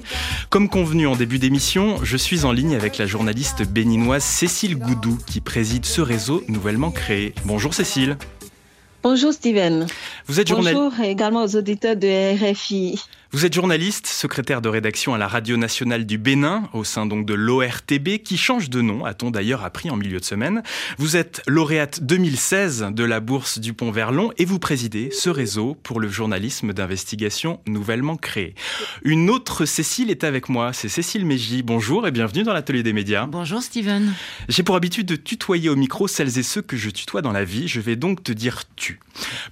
Comme 0.50 0.68
convenu 0.68 1.06
en 1.06 1.14
début 1.14 1.38
d'émission, 1.38 1.98
je 2.02 2.16
suis 2.16 2.44
en 2.44 2.52
ligne 2.52 2.74
avec 2.74 2.98
la 2.98 3.06
journaliste 3.06 3.62
béninoise 3.62 4.24
Cécile 4.24 4.76
Goudou 4.76 5.18
qui 5.26 5.40
préside 5.40 5.83
ce 5.84 6.00
réseau 6.00 6.42
nouvellement 6.48 6.90
créé. 6.90 7.34
Bonjour 7.44 7.74
Cécile. 7.74 8.16
Bonjour 9.02 9.32
Steven. 9.32 9.86
Vous 10.26 10.40
êtes 10.40 10.48
journaliste. 10.48 10.80
Bonjour 10.80 11.04
également 11.04 11.44
aux 11.44 11.56
auditeurs 11.56 11.96
de 11.96 12.52
RFI. 12.52 13.00
Vous 13.34 13.44
êtes 13.44 13.52
journaliste, 13.52 14.06
secrétaire 14.06 14.62
de 14.62 14.68
rédaction 14.68 15.12
à 15.12 15.18
la 15.18 15.26
Radio 15.26 15.56
Nationale 15.56 16.06
du 16.06 16.18
Bénin, 16.18 16.68
au 16.72 16.84
sein 16.84 17.04
donc 17.04 17.26
de 17.26 17.34
l'ORTB, 17.34 18.18
qui 18.22 18.36
change 18.36 18.70
de 18.70 18.80
nom, 18.80 19.04
a-t-on 19.04 19.32
d'ailleurs 19.32 19.64
appris 19.64 19.90
en 19.90 19.96
milieu 19.96 20.20
de 20.20 20.24
semaine. 20.24 20.62
Vous 20.98 21.16
êtes 21.16 21.42
lauréate 21.48 22.04
2016 22.04 22.90
de 22.92 23.02
la 23.02 23.18
Bourse 23.18 23.58
du 23.58 23.72
Pont 23.72 23.90
Verlon 23.90 24.30
et 24.38 24.44
vous 24.44 24.60
présidez 24.60 25.10
ce 25.10 25.30
réseau 25.30 25.76
pour 25.82 25.98
le 25.98 26.08
journalisme 26.08 26.72
d'investigation 26.72 27.58
nouvellement 27.66 28.16
créé. 28.16 28.54
Une 29.02 29.28
autre 29.28 29.64
Cécile 29.64 30.12
est 30.12 30.22
avec 30.22 30.48
moi, 30.48 30.72
c'est 30.72 30.88
Cécile 30.88 31.26
Mégy. 31.26 31.64
Bonjour 31.64 32.06
et 32.06 32.12
bienvenue 32.12 32.44
dans 32.44 32.52
l'Atelier 32.52 32.84
des 32.84 32.92
médias. 32.92 33.26
Bonjour 33.26 33.60
Steven. 33.60 34.14
J'ai 34.48 34.62
pour 34.62 34.76
habitude 34.76 35.06
de 35.06 35.16
tutoyer 35.16 35.70
au 35.70 35.76
micro 35.76 36.06
celles 36.06 36.38
et 36.38 36.44
ceux 36.44 36.62
que 36.62 36.76
je 36.76 36.88
tutoie 36.88 37.20
dans 37.20 37.32
la 37.32 37.44
vie. 37.44 37.66
Je 37.66 37.80
vais 37.80 37.96
donc 37.96 38.22
te 38.22 38.30
dire 38.30 38.62
tu. 38.76 39.00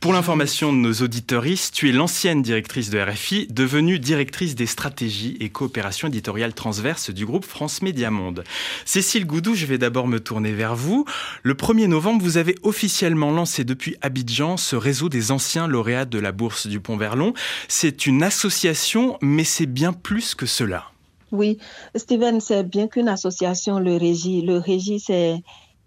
Pour 0.01 0.13
l'information 0.13 0.73
de 0.73 0.79
nos 0.79 0.95
auditeuristes, 0.95 1.75
tu 1.75 1.89
es 1.89 1.93
l'ancienne 1.93 2.43
directrice 2.43 2.91
de 2.91 3.01
RFI, 3.01 3.49
devenue 3.73 3.99
directrice 3.99 4.55
des 4.55 4.67
stratégies 4.67 5.39
et 5.41 5.49
coopérations 5.49 6.09
éditoriales 6.09 6.53
transverses 6.53 7.09
du 7.09 7.25
groupe 7.25 7.47
France 7.47 7.81
Média 7.81 8.11
Monde. 8.11 8.45
Cécile 8.85 9.27
Goudou, 9.27 9.55
je 9.55 9.65
vais 9.65 9.79
d'abord 9.79 10.09
me 10.09 10.21
tourner 10.21 10.53
vers 10.53 10.77
vous. 10.77 11.07
Le 11.43 11.55
1er 11.55 11.87
novembre, 11.87 12.23
vous 12.23 12.37
avez 12.37 12.55
officiellement 12.65 13.31
lancé 13.31 13.65
depuis 13.65 13.97
Abidjan 14.03 14.59
ce 14.59 14.77
réseau 14.77 15.09
des 15.09 15.31
anciens 15.33 15.67
lauréats 15.67 16.05
de 16.05 16.19
la 16.19 16.33
Bourse 16.33 16.67
du 16.67 16.81
Pont-Verlon. 16.81 17.33
C'est 17.67 18.07
une 18.07 18.23
association, 18.23 19.17
mais 19.23 19.45
c'est 19.45 19.65
bien 19.65 19.95
plus 19.95 20.35
que 20.35 20.45
cela. 20.45 20.91
Oui, 21.31 21.57
Steven, 21.97 22.43
c'est 22.43 22.65
bien 22.65 22.89
qu'une 22.89 23.09
association, 23.09 23.79
le 23.79 23.97
Régie. 23.97 24.43
Le 24.43 24.59
Régie, 24.59 25.01
c'est 25.01 25.43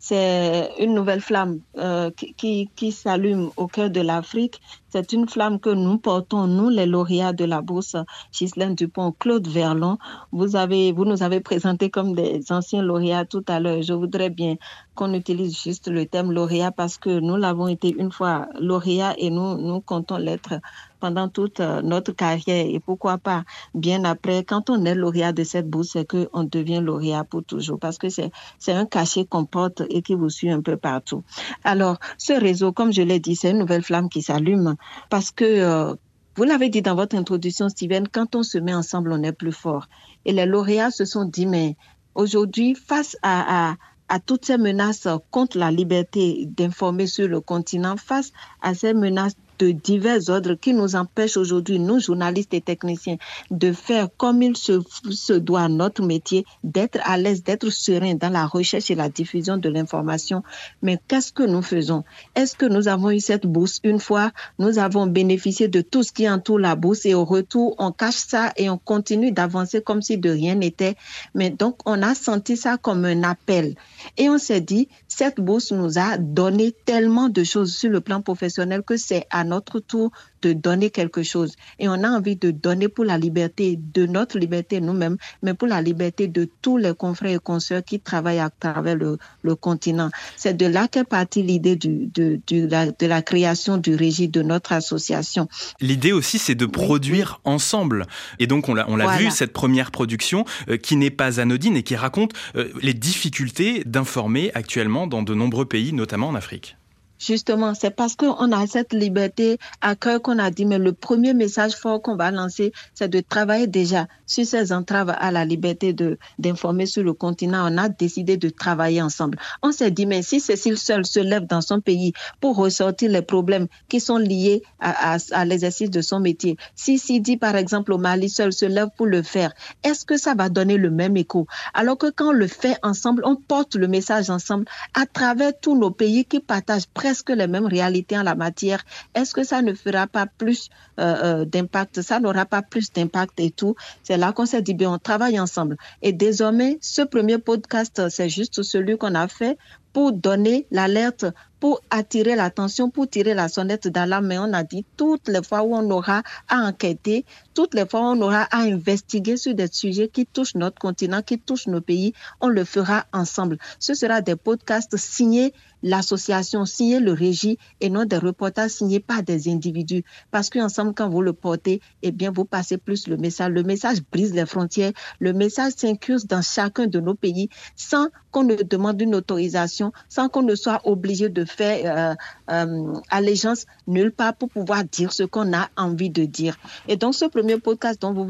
c'est 0.07 0.69
une 0.77 0.93
nouvelle 0.93 1.19
flamme 1.19 1.61
euh, 1.79 2.11
qui, 2.37 2.69
qui 2.75 2.91
s'allume 2.91 3.49
au 3.57 3.65
cœur 3.65 3.89
de 3.89 4.01
l'Afrique. 4.01 4.61
C'est 4.89 5.13
une 5.13 5.27
flamme 5.27 5.59
que 5.59 5.71
nous 5.71 5.97
portons, 5.97 6.45
nous, 6.45 6.69
les 6.69 6.85
lauréats 6.85 7.33
de 7.33 7.43
la 7.43 7.63
bourse 7.63 7.95
Ghislaine 8.31 8.75
Dupont, 8.75 9.13
Claude 9.17 9.47
Verlon. 9.47 9.97
Vous, 10.31 10.55
avez, 10.55 10.91
vous 10.91 11.05
nous 11.05 11.23
avez 11.23 11.39
présenté 11.39 11.89
comme 11.89 12.13
des 12.13 12.51
anciens 12.51 12.83
lauréats 12.83 13.25
tout 13.25 13.43
à 13.47 13.59
l'heure. 13.59 13.81
Je 13.81 13.93
voudrais 13.93 14.29
bien 14.29 14.57
qu'on 14.95 15.13
utilise 15.13 15.61
juste 15.61 15.87
le 15.87 16.05
thème 16.05 16.31
lauréat 16.31 16.71
parce 16.71 16.97
que 16.97 17.19
nous 17.19 17.35
l'avons 17.35 17.67
été 17.67 17.93
une 17.97 18.11
fois 18.11 18.47
lauréat 18.59 19.13
et 19.17 19.29
nous, 19.29 19.57
nous 19.57 19.81
comptons 19.81 20.17
l'être 20.17 20.55
pendant 20.99 21.27
toute 21.27 21.59
notre 21.59 22.13
carrière 22.13 22.65
et 22.65 22.79
pourquoi 22.79 23.17
pas 23.17 23.43
bien 23.75 24.03
après. 24.05 24.43
Quand 24.43 24.69
on 24.69 24.85
est 24.85 24.95
lauréat 24.95 25.33
de 25.33 25.43
cette 25.43 25.69
bourse, 25.69 25.89
c'est 25.93 26.09
qu'on 26.09 26.43
devient 26.45 26.81
lauréat 26.81 27.25
pour 27.25 27.43
toujours 27.43 27.77
parce 27.77 27.97
que 27.97 28.07
c'est 28.09 28.31
un 28.69 28.85
cachet 28.85 29.25
qu'on 29.25 29.45
porte 29.45 29.83
et 29.89 30.01
qui 30.01 30.15
vous 30.15 30.29
suit 30.29 30.49
un 30.49 30.61
peu 30.61 30.77
partout. 30.77 31.23
Alors, 31.63 31.97
ce 32.17 32.33
réseau, 32.33 32.71
comme 32.71 32.91
je 32.91 33.01
l'ai 33.01 33.19
dit, 33.19 33.35
c'est 33.35 33.51
une 33.51 33.59
nouvelle 33.59 33.83
flamme 33.83 34.09
qui 34.09 34.21
s'allume 34.21 34.75
parce 35.09 35.29
que 35.29 35.45
euh, 35.45 35.93
vous 36.37 36.43
l'avez 36.43 36.69
dit 36.69 36.81
dans 36.81 36.95
votre 36.95 37.15
introduction, 37.15 37.69
Steven, 37.69 38.07
quand 38.07 38.35
on 38.35 38.43
se 38.43 38.57
met 38.57 38.73
ensemble, 38.73 39.11
on 39.13 39.23
est 39.23 39.31
plus 39.31 39.53
fort. 39.53 39.87
Et 40.25 40.33
les 40.33 40.45
lauréats 40.45 40.91
se 40.91 41.05
sont 41.05 41.25
dit, 41.25 41.45
mais 41.45 41.77
aujourd'hui, 42.13 42.75
face 42.75 43.15
à 43.21 43.75
à 44.07 44.19
toutes 44.19 44.45
ces 44.45 44.57
menaces 44.57 45.07
contre 45.31 45.57
la 45.57 45.71
liberté 45.71 46.45
d'informer 46.45 47.07
sur 47.07 47.27
le 47.27 47.41
continent, 47.41 47.97
face 47.97 48.31
à 48.61 48.73
ces 48.73 48.93
menaces 48.93 49.35
de 49.59 49.71
divers 49.71 50.29
ordres 50.29 50.55
qui 50.55 50.73
nous 50.73 50.95
empêchent 50.95 51.37
aujourd'hui, 51.37 51.79
nous 51.79 51.99
journalistes 51.99 52.53
et 52.53 52.61
techniciens, 52.61 53.17
de 53.51 53.71
faire 53.71 54.09
comme 54.17 54.41
il 54.41 54.57
se, 54.57 54.81
se 55.09 55.33
doit 55.33 55.67
notre 55.67 56.03
métier, 56.03 56.45
d'être 56.63 56.99
à 57.03 57.17
l'aise, 57.17 57.43
d'être 57.43 57.69
serein 57.69 58.15
dans 58.15 58.29
la 58.29 58.45
recherche 58.45 58.91
et 58.91 58.95
la 58.95 59.09
diffusion 59.09 59.57
de 59.57 59.69
l'information. 59.69 60.43
Mais 60.81 60.99
qu'est-ce 61.07 61.31
que 61.31 61.43
nous 61.43 61.61
faisons? 61.61 62.03
Est-ce 62.35 62.55
que 62.55 62.65
nous 62.65 62.87
avons 62.87 63.11
eu 63.11 63.19
cette 63.19 63.45
bourse 63.45 63.79
une 63.83 63.99
fois? 63.99 64.31
Nous 64.59 64.79
avons 64.79 65.07
bénéficié 65.07 65.67
de 65.67 65.81
tout 65.81 66.03
ce 66.03 66.11
qui 66.11 66.29
entoure 66.29 66.59
la 66.59 66.75
bourse 66.75 67.05
et 67.05 67.13
au 67.13 67.25
retour, 67.25 67.75
on 67.77 67.91
cache 67.91 68.15
ça 68.15 68.51
et 68.57 68.69
on 68.69 68.77
continue 68.77 69.31
d'avancer 69.31 69.81
comme 69.81 70.01
si 70.01 70.17
de 70.17 70.29
rien 70.29 70.55
n'était. 70.55 70.95
Mais 71.33 71.49
donc, 71.49 71.77
on 71.85 72.01
a 72.01 72.15
senti 72.15 72.57
ça 72.57 72.77
comme 72.77 73.05
un 73.05 73.23
appel. 73.23 73.75
Et 74.17 74.29
on 74.29 74.37
s'est 74.37 74.61
dit, 74.61 74.89
cette 75.07 75.39
bourse 75.39 75.71
nous 75.71 75.97
a 75.97 76.17
donné 76.17 76.73
tellement 76.85 77.29
de 77.29 77.43
choses 77.43 77.73
sur 77.73 77.89
le 77.89 78.01
plan 78.01 78.21
professionnel 78.21 78.81
que 78.83 78.97
c'est 78.97 79.25
à 79.29 79.43
notre 79.45 79.79
tour 79.79 80.11
de 80.41 80.53
donner 80.53 80.89
quelque 80.89 81.23
chose. 81.23 81.55
Et 81.79 81.87
on 81.89 82.03
a 82.03 82.09
envie 82.09 82.35
de 82.35 82.51
donner 82.51 82.87
pour 82.87 83.05
la 83.05 83.17
liberté, 83.17 83.79
de 83.81 84.05
notre 84.05 84.37
liberté 84.37 84.79
nous-mêmes, 84.81 85.17
mais 85.41 85.53
pour 85.53 85.67
la 85.67 85.81
liberté 85.81 86.27
de 86.27 86.47
tous 86.61 86.77
les 86.77 86.93
confrères 86.93 87.35
et 87.35 87.39
consoeurs 87.39 87.83
qui 87.83 87.99
travaillent 87.99 88.39
à 88.39 88.49
travers 88.49 88.95
le, 88.95 89.17
le 89.41 89.55
continent. 89.55 90.09
C'est 90.35 90.55
de 90.55 90.65
là 90.65 90.87
qu'est 90.87 91.03
partie 91.03 91.41
l'idée 91.41 91.75
du, 91.75 92.07
de, 92.13 92.39
de, 92.47 92.67
la, 92.67 92.91
de 92.91 93.05
la 93.07 93.21
création 93.21 93.77
du 93.77 93.95
régime 93.95 94.31
de 94.31 94.41
notre 94.41 94.71
association. 94.71 95.47
L'idée 95.81 96.11
aussi, 96.11 96.37
c'est 96.37 96.55
de 96.55 96.65
produire 96.65 97.41
oui. 97.45 97.53
ensemble. 97.53 98.05
Et 98.39 98.47
donc, 98.47 98.69
on 98.69 98.73
l'a, 98.73 98.85
on 98.89 98.95
l'a 98.95 99.05
voilà. 99.05 99.19
vu, 99.19 99.31
cette 99.31 99.53
première 99.53 99.91
production 99.91 100.45
euh, 100.69 100.77
qui 100.77 100.95
n'est 100.95 101.09
pas 101.11 101.39
anodine 101.39 101.75
et 101.75 101.83
qui 101.83 101.95
raconte 101.95 102.33
euh, 102.55 102.69
les 102.81 102.93
difficultés 102.93 103.83
d'informer 103.85 104.51
actuellement 104.53 105.07
dans 105.07 105.23
de 105.23 105.33
nombreux 105.33 105.65
pays, 105.65 105.93
notamment 105.93 106.29
en 106.29 106.35
Afrique. 106.35 106.77
Justement, 107.25 107.73
c'est 107.73 107.89
parce 107.89 108.15
qu'on 108.15 108.51
a 108.51 108.67
cette 108.67 108.93
liberté 108.93 109.57
à 109.81 109.95
cœur 109.95 110.21
qu'on 110.21 110.37
a 110.37 110.51
dit, 110.51 110.63
mais 110.63 110.77
le 110.77 110.93
premier 110.93 111.33
message 111.33 111.73
fort 111.73 111.99
qu'on 111.99 112.15
va 112.15 112.29
lancer, 112.29 112.71
c'est 112.93 113.07
de 113.07 113.19
travailler 113.19 113.65
déjà 113.65 114.07
sur 114.27 114.45
ces 114.45 114.71
entraves 114.71 115.11
à 115.17 115.31
la 115.31 115.43
liberté 115.43 115.95
d'informer 116.37 116.85
sur 116.85 117.01
le 117.01 117.13
continent. 117.13 117.67
On 117.67 117.79
a 117.79 117.89
décidé 117.89 118.37
de 118.37 118.49
travailler 118.49 119.01
ensemble. 119.01 119.39
On 119.63 119.71
s'est 119.71 119.89
dit, 119.89 120.05
mais 120.05 120.21
si 120.21 120.39
Cécile 120.39 120.77
seule 120.77 121.03
se 121.03 121.19
lève 121.19 121.47
dans 121.47 121.61
son 121.61 121.81
pays 121.81 122.13
pour 122.41 122.57
ressortir 122.57 123.09
les 123.09 123.23
problèmes 123.23 123.65
qui 123.89 123.99
sont 123.99 124.17
liés 124.17 124.61
à 124.79 125.45
l'exercice 125.45 125.89
de 125.89 126.01
son 126.01 126.19
métier, 126.19 126.57
si 126.75 126.99
Sidi, 126.99 127.37
par 127.37 127.55
exemple, 127.55 127.91
au 127.91 127.97
Mali 127.97 128.29
seul 128.29 128.53
se 128.53 128.65
lève 128.65 128.89
pour 128.97 129.07
le 129.07 129.23
faire, 129.23 129.51
est-ce 129.83 130.05
que 130.05 130.17
ça 130.17 130.35
va 130.35 130.49
donner 130.49 130.77
le 130.77 130.91
même 130.91 131.17
écho? 131.17 131.47
Alors 131.73 131.97
que 131.97 132.11
quand 132.11 132.27
on 132.27 132.33
le 132.33 132.47
fait 132.47 132.77
ensemble, 132.83 133.23
on 133.25 133.35
porte 133.35 133.75
le 133.75 133.87
message 133.87 134.29
ensemble 134.29 134.65
à 134.93 135.07
travers 135.07 135.53
tous 135.59 135.75
nos 135.75 135.89
pays 135.89 136.25
qui 136.25 136.39
partagent 136.39 136.85
presque 136.93 137.14
les 137.29 137.47
mêmes 137.47 137.65
réalités 137.65 138.17
en 138.17 138.23
la 138.23 138.35
matière, 138.35 138.83
est-ce 139.13 139.33
que 139.33 139.43
ça 139.43 139.61
ne 139.61 139.73
fera 139.73 140.07
pas 140.07 140.25
plus 140.25 140.69
euh, 140.99 141.15
euh, 141.23 141.45
d'impact 141.45 142.01
Ça 142.01 142.19
n'aura 142.19 142.45
pas 142.45 142.61
plus 142.61 142.91
d'impact 142.91 143.39
et 143.39 143.51
tout? 143.51 143.75
C'est 144.03 144.17
là 144.17 144.31
qu'on 144.33 144.45
s'est 144.45 144.61
dit, 144.61 144.73
bien, 144.73 144.91
on 144.91 144.97
travaille 144.97 145.39
ensemble. 145.39 145.77
Et 146.01 146.13
désormais, 146.13 146.77
ce 146.81 147.01
premier 147.01 147.37
podcast, 147.37 148.09
c'est 148.09 148.29
juste 148.29 148.63
celui 148.63 148.97
qu'on 148.97 149.15
a 149.15 149.27
fait 149.27 149.57
pour 149.93 150.11
donner 150.11 150.67
l'alerte, 150.71 151.25
pour 151.59 151.81
attirer 151.89 152.35
l'attention, 152.35 152.89
pour 152.89 153.09
tirer 153.09 153.33
la 153.33 153.47
sonnette 153.47 153.87
d'alarme. 153.87 154.27
Mais 154.27 154.37
on 154.37 154.53
a 154.53 154.63
dit 154.63 154.85
toutes 154.97 155.27
les 155.27 155.43
fois 155.43 155.63
où 155.63 155.75
on 155.75 155.89
aura 155.89 156.23
à 156.47 156.57
enquêter, 156.59 157.25
toutes 157.53 157.73
les 157.73 157.85
fois 157.85 158.01
où 158.01 158.03
on 158.03 158.21
aura 158.21 158.43
à 158.51 158.59
investiguer 158.59 159.37
sur 159.37 159.53
des 159.55 159.67
sujets 159.71 160.07
qui 160.07 160.25
touchent 160.25 160.55
notre 160.55 160.79
continent, 160.79 161.21
qui 161.21 161.39
touchent 161.39 161.67
nos 161.67 161.81
pays, 161.81 162.13
on 162.41 162.47
le 162.47 162.63
fera 162.63 163.05
ensemble. 163.13 163.57
Ce 163.79 163.93
sera 163.93 164.21
des 164.21 164.35
podcasts 164.35 164.97
signés 164.97 165.53
l'association, 165.85 166.65
signés 166.65 166.99
le 166.99 167.13
régie 167.13 167.57
et 167.79 167.89
non 167.89 168.05
des 168.05 168.17
reportages 168.17 168.71
signés 168.71 168.99
par 168.99 169.23
des 169.23 169.47
individus. 169.47 170.03
Parce 170.31 170.49
qu'ensemble, 170.49 170.93
quand 170.93 171.09
vous 171.09 171.21
le 171.21 171.31
portez, 171.33 171.79
eh 172.01 172.11
bien, 172.11 172.31
vous 172.31 172.43
passez 172.43 172.77
plus 172.77 173.07
le 173.07 173.17
message. 173.17 173.51
Le 173.51 173.63
message 173.63 173.99
brise 174.11 174.33
les 174.33 174.45
frontières. 174.45 174.91
Le 175.19 175.31
message 175.31 175.73
s'incruse 175.77 176.25
dans 176.25 176.41
chacun 176.41 176.87
de 176.87 176.99
nos 176.99 177.13
pays 177.13 177.49
sans 177.75 178.07
qu'on 178.31 178.43
ne 178.43 178.55
demande 178.55 178.99
une 179.01 179.15
autorisation, 179.15 179.93
sans 180.09 180.27
qu'on 180.27 180.41
ne 180.41 180.55
soit 180.55 180.81
obligé 180.85 181.29
de 181.29 181.44
fait 181.45 181.83
euh, 181.85 182.13
euh, 182.49 182.93
allégeance 183.09 183.65
nulle 183.87 184.11
part 184.11 184.35
pour 184.35 184.49
pouvoir 184.49 184.83
dire 184.83 185.13
ce 185.13 185.23
qu'on 185.23 185.53
a 185.53 185.69
envie 185.77 186.09
de 186.09 186.25
dire. 186.25 186.57
Et 186.87 186.97
donc, 186.97 187.15
ce 187.15 187.25
premier 187.25 187.57
podcast 187.59 188.01
dont 188.01 188.13
vous, 188.13 188.25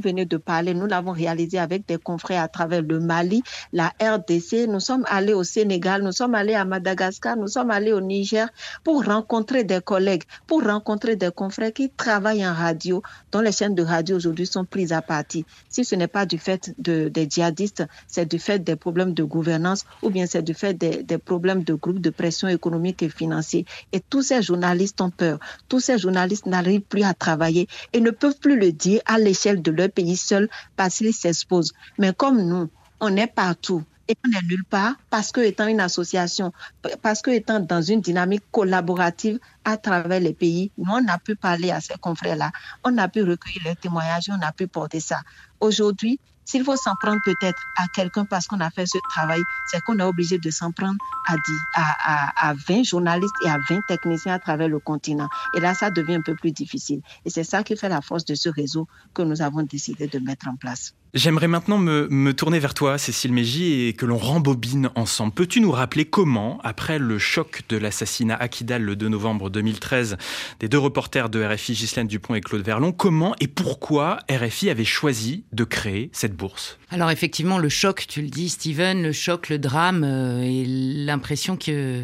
venez 0.00 0.24
de 0.24 0.36
parler, 0.36 0.74
nous 0.74 0.86
l'avons 0.86 1.12
réalisé 1.12 1.58
avec 1.58 1.86
des 1.86 1.98
confrères 1.98 2.42
à 2.42 2.48
travers 2.48 2.82
le 2.82 3.00
Mali, 3.00 3.42
la 3.72 3.92
RDC. 4.00 4.66
Nous 4.68 4.80
sommes 4.80 5.04
allés 5.08 5.34
au 5.34 5.44
Sénégal, 5.44 6.02
nous 6.02 6.12
sommes 6.12 6.34
allés 6.34 6.54
à 6.54 6.64
Madagascar, 6.64 7.36
nous 7.36 7.48
sommes 7.48 7.70
allés 7.70 7.92
au 7.92 8.00
Niger 8.00 8.48
pour 8.84 9.04
rencontrer 9.04 9.64
des 9.64 9.80
collègues, 9.80 10.22
pour 10.46 10.64
rencontrer 10.64 11.16
des 11.16 11.30
confrères 11.30 11.72
qui 11.72 11.90
travaillent 11.90 12.46
en 12.46 12.54
radio, 12.54 13.02
dont 13.32 13.40
les 13.40 13.52
chaînes 13.52 13.74
de 13.74 13.82
radio 13.82 14.16
aujourd'hui 14.16 14.46
sont 14.46 14.64
prises 14.64 14.92
à 14.92 15.02
partie. 15.02 15.44
Si 15.68 15.84
ce 15.84 15.94
n'est 15.94 16.08
pas 16.08 16.26
du 16.26 16.38
fait 16.38 16.72
de, 16.78 17.08
des 17.08 17.28
djihadistes, 17.28 17.84
c'est 18.06 18.26
du 18.30 18.38
fait 18.38 18.58
des 18.58 18.76
problèmes 18.76 19.14
de 19.14 19.22
gouvernance 19.24 19.84
ou 20.02 20.10
bien 20.10 20.26
c'est 20.26 20.42
du 20.42 20.54
fait 20.54 20.74
des, 20.74 21.02
des 21.02 21.18
problèmes 21.18 21.62
de 21.64 21.74
groupes 21.74 22.00
de 22.00 22.10
pression 22.10 22.48
économique 22.48 22.59
et 23.00 23.08
financier. 23.08 23.64
Et 23.92 24.00
tous 24.00 24.22
ces 24.22 24.42
journalistes 24.42 25.00
ont 25.00 25.10
peur. 25.10 25.38
Tous 25.68 25.80
ces 25.80 25.98
journalistes 25.98 26.46
n'arrivent 26.46 26.80
plus 26.82 27.02
à 27.02 27.14
travailler 27.14 27.68
et 27.92 28.00
ne 28.00 28.10
peuvent 28.10 28.38
plus 28.38 28.58
le 28.58 28.72
dire 28.72 29.00
à 29.06 29.18
l'échelle 29.18 29.62
de 29.62 29.70
leur 29.70 29.90
pays 29.90 30.16
seul 30.16 30.48
parce 30.76 30.96
qu'ils 30.96 31.14
s'exposent. 31.14 31.72
Mais 31.98 32.12
comme 32.12 32.42
nous, 32.42 32.68
on 33.00 33.16
est 33.16 33.26
partout 33.26 33.82
et 34.08 34.16
on 34.24 34.28
n'est 34.28 34.46
nulle 34.48 34.64
part 34.64 34.94
parce 35.08 35.30
que 35.30 35.40
étant 35.40 35.68
une 35.68 35.80
association, 35.80 36.52
parce 37.00 37.22
que 37.22 37.30
étant 37.30 37.60
dans 37.60 37.80
une 37.80 38.00
dynamique 38.00 38.42
collaborative 38.50 39.38
à 39.64 39.76
travers 39.76 40.20
les 40.20 40.34
pays, 40.34 40.72
nous 40.78 40.92
on 40.92 41.08
a 41.08 41.18
pu 41.18 41.36
parler 41.36 41.70
à 41.70 41.80
ces 41.80 41.94
confrères-là, 41.94 42.50
on 42.84 42.98
a 42.98 43.08
pu 43.08 43.22
recueillir 43.22 43.62
leurs 43.64 43.76
témoignages, 43.76 44.28
on 44.28 44.44
a 44.44 44.52
pu 44.52 44.66
porter 44.66 45.00
ça. 45.00 45.20
Aujourd'hui, 45.60 46.18
s'il 46.50 46.64
faut 46.64 46.76
s'en 46.76 46.96
prendre 46.96 47.20
peut-être 47.22 47.62
à 47.76 47.86
quelqu'un 47.88 48.24
parce 48.24 48.46
qu'on 48.48 48.58
a 48.60 48.70
fait 48.70 48.86
ce 48.86 48.98
travail, 49.08 49.44
c'est 49.64 49.80
qu'on 49.82 49.98
est 49.98 50.02
obligé 50.02 50.38
de 50.38 50.50
s'en 50.50 50.72
prendre 50.72 50.98
à, 51.24 51.38
10, 51.38 51.66
à, 51.74 52.48
à, 52.48 52.50
à 52.50 52.54
20 52.54 52.82
journalistes 52.82 53.36
et 53.40 53.48
à 53.48 53.58
20 53.58 53.82
techniciens 53.86 54.34
à 54.34 54.38
travers 54.40 54.68
le 54.68 54.80
continent. 54.80 55.28
Et 55.52 55.60
là, 55.60 55.74
ça 55.74 55.90
devient 55.92 56.14
un 56.16 56.22
peu 56.22 56.34
plus 56.34 56.50
difficile. 56.52 57.02
Et 57.24 57.30
c'est 57.30 57.44
ça 57.44 57.62
qui 57.62 57.76
fait 57.76 57.88
la 57.88 58.00
force 58.02 58.24
de 58.24 58.34
ce 58.34 58.48
réseau 58.48 58.86
que 59.14 59.22
nous 59.22 59.42
avons 59.42 59.62
décidé 59.62 60.08
de 60.08 60.18
mettre 60.18 60.48
en 60.48 60.56
place. 60.56 60.92
J'aimerais 61.12 61.48
maintenant 61.48 61.78
me, 61.78 62.30
tourner 62.34 62.60
vers 62.60 62.72
toi, 62.72 62.96
Cécile 62.96 63.32
Mégy, 63.32 63.88
et 63.88 63.94
que 63.94 64.06
l'on 64.06 64.16
rembobine 64.16 64.90
ensemble. 64.94 65.32
Peux-tu 65.32 65.60
nous 65.60 65.72
rappeler 65.72 66.04
comment, 66.04 66.60
après 66.62 67.00
le 67.00 67.18
choc 67.18 67.62
de 67.68 67.76
l'assassinat 67.76 68.36
à 68.36 68.46
Kidal 68.46 68.82
le 68.82 68.94
2 68.94 69.08
novembre 69.08 69.50
2013 69.50 70.16
des 70.60 70.68
deux 70.68 70.78
reporters 70.78 71.28
de 71.28 71.42
RFI, 71.42 71.72
Ghislaine 71.72 72.06
Dupont 72.06 72.36
et 72.36 72.40
Claude 72.40 72.62
Verlon, 72.62 72.92
comment 72.92 73.34
et 73.40 73.48
pourquoi 73.48 74.18
RFI 74.30 74.70
avait 74.70 74.84
choisi 74.84 75.42
de 75.52 75.64
créer 75.64 76.10
cette 76.12 76.36
bourse? 76.36 76.78
Alors 76.90 77.10
effectivement, 77.10 77.58
le 77.58 77.68
choc, 77.68 78.06
tu 78.08 78.22
le 78.22 78.28
dis, 78.28 78.48
Steven, 78.48 79.02
le 79.02 79.12
choc, 79.12 79.48
le 79.48 79.58
drame 79.58 80.04
euh, 80.04 80.42
et 80.42 80.64
l'impression 80.64 81.56
que 81.56 82.02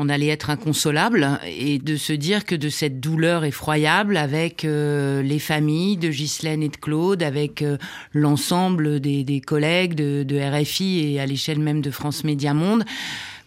on 0.00 0.08
allait 0.08 0.28
être 0.28 0.48
inconsolable 0.48 1.40
et 1.44 1.80
de 1.80 1.96
se 1.96 2.12
dire 2.12 2.44
que 2.44 2.54
de 2.54 2.68
cette 2.68 3.00
douleur 3.00 3.44
effroyable 3.44 4.16
avec 4.16 4.64
euh, 4.64 5.22
les 5.22 5.40
familles 5.40 5.96
de 5.96 6.08
Ghislaine 6.08 6.62
et 6.62 6.68
de 6.68 6.76
Claude, 6.76 7.20
avec 7.24 7.62
euh, 7.62 7.78
l'ensemble 8.12 9.00
des, 9.00 9.42
collègues 9.44 9.94
de, 9.94 10.22
de, 10.22 10.38
RFI 10.38 11.14
et 11.14 11.20
à 11.20 11.26
l'échelle 11.26 11.58
même 11.58 11.80
de 11.80 11.90
France 11.90 12.22
Média 12.22 12.54
Monde, 12.54 12.84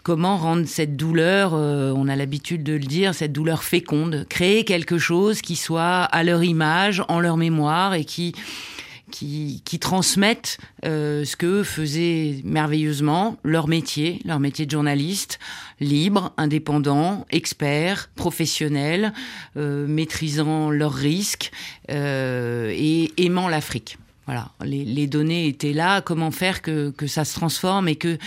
comment 0.03 0.35
rendre 0.35 0.67
cette 0.67 0.97
douleur, 0.97 1.53
euh, 1.53 1.93
on 1.95 2.09
a 2.09 2.17
l'habitude 2.17 2.63
de 2.63 2.73
le 2.73 2.79
dire, 2.79 3.15
cette 3.15 3.31
douleur 3.31 3.63
féconde, 3.63 4.25
créer 4.27 4.65
quelque 4.65 4.97
chose 4.97 5.41
qui 5.41 5.55
soit 5.55 6.03
à 6.03 6.23
leur 6.23 6.43
image, 6.43 7.01
en 7.07 7.21
leur 7.21 7.37
mémoire 7.37 7.93
et 7.93 8.03
qui 8.03 8.33
qui, 9.11 9.61
qui, 9.65 9.77
transmettent 9.79 10.57
euh, 10.85 11.25
ce 11.25 11.35
que 11.35 11.63
faisaient 11.63 12.41
merveilleusement 12.43 13.37
leur 13.43 13.67
métier, 13.67 14.21
leur 14.25 14.39
métier 14.39 14.65
de 14.65 14.71
journaliste, 14.71 15.39
libre, 15.79 16.33
indépendant, 16.37 17.25
expert, 17.29 18.09
professionnel, 18.15 19.13
euh, 19.57 19.85
maîtrisant 19.87 20.71
leurs 20.71 20.93
risques 20.93 21.51
euh, 21.91 22.73
et 22.75 23.11
aimant 23.17 23.47
l'Afrique. 23.47 23.97
Voilà, 24.25 24.51
les, 24.63 24.85
les, 24.85 25.07
données 25.07 25.47
étaient 25.47 25.73
là. 25.73 26.01
Comment 26.01 26.31
faire 26.31 26.61
que, 26.61 26.91
que, 26.91 27.07
ça 27.07 27.25
se 27.25 27.33
transforme 27.33 27.87
et 27.89 27.95
que 27.95 28.17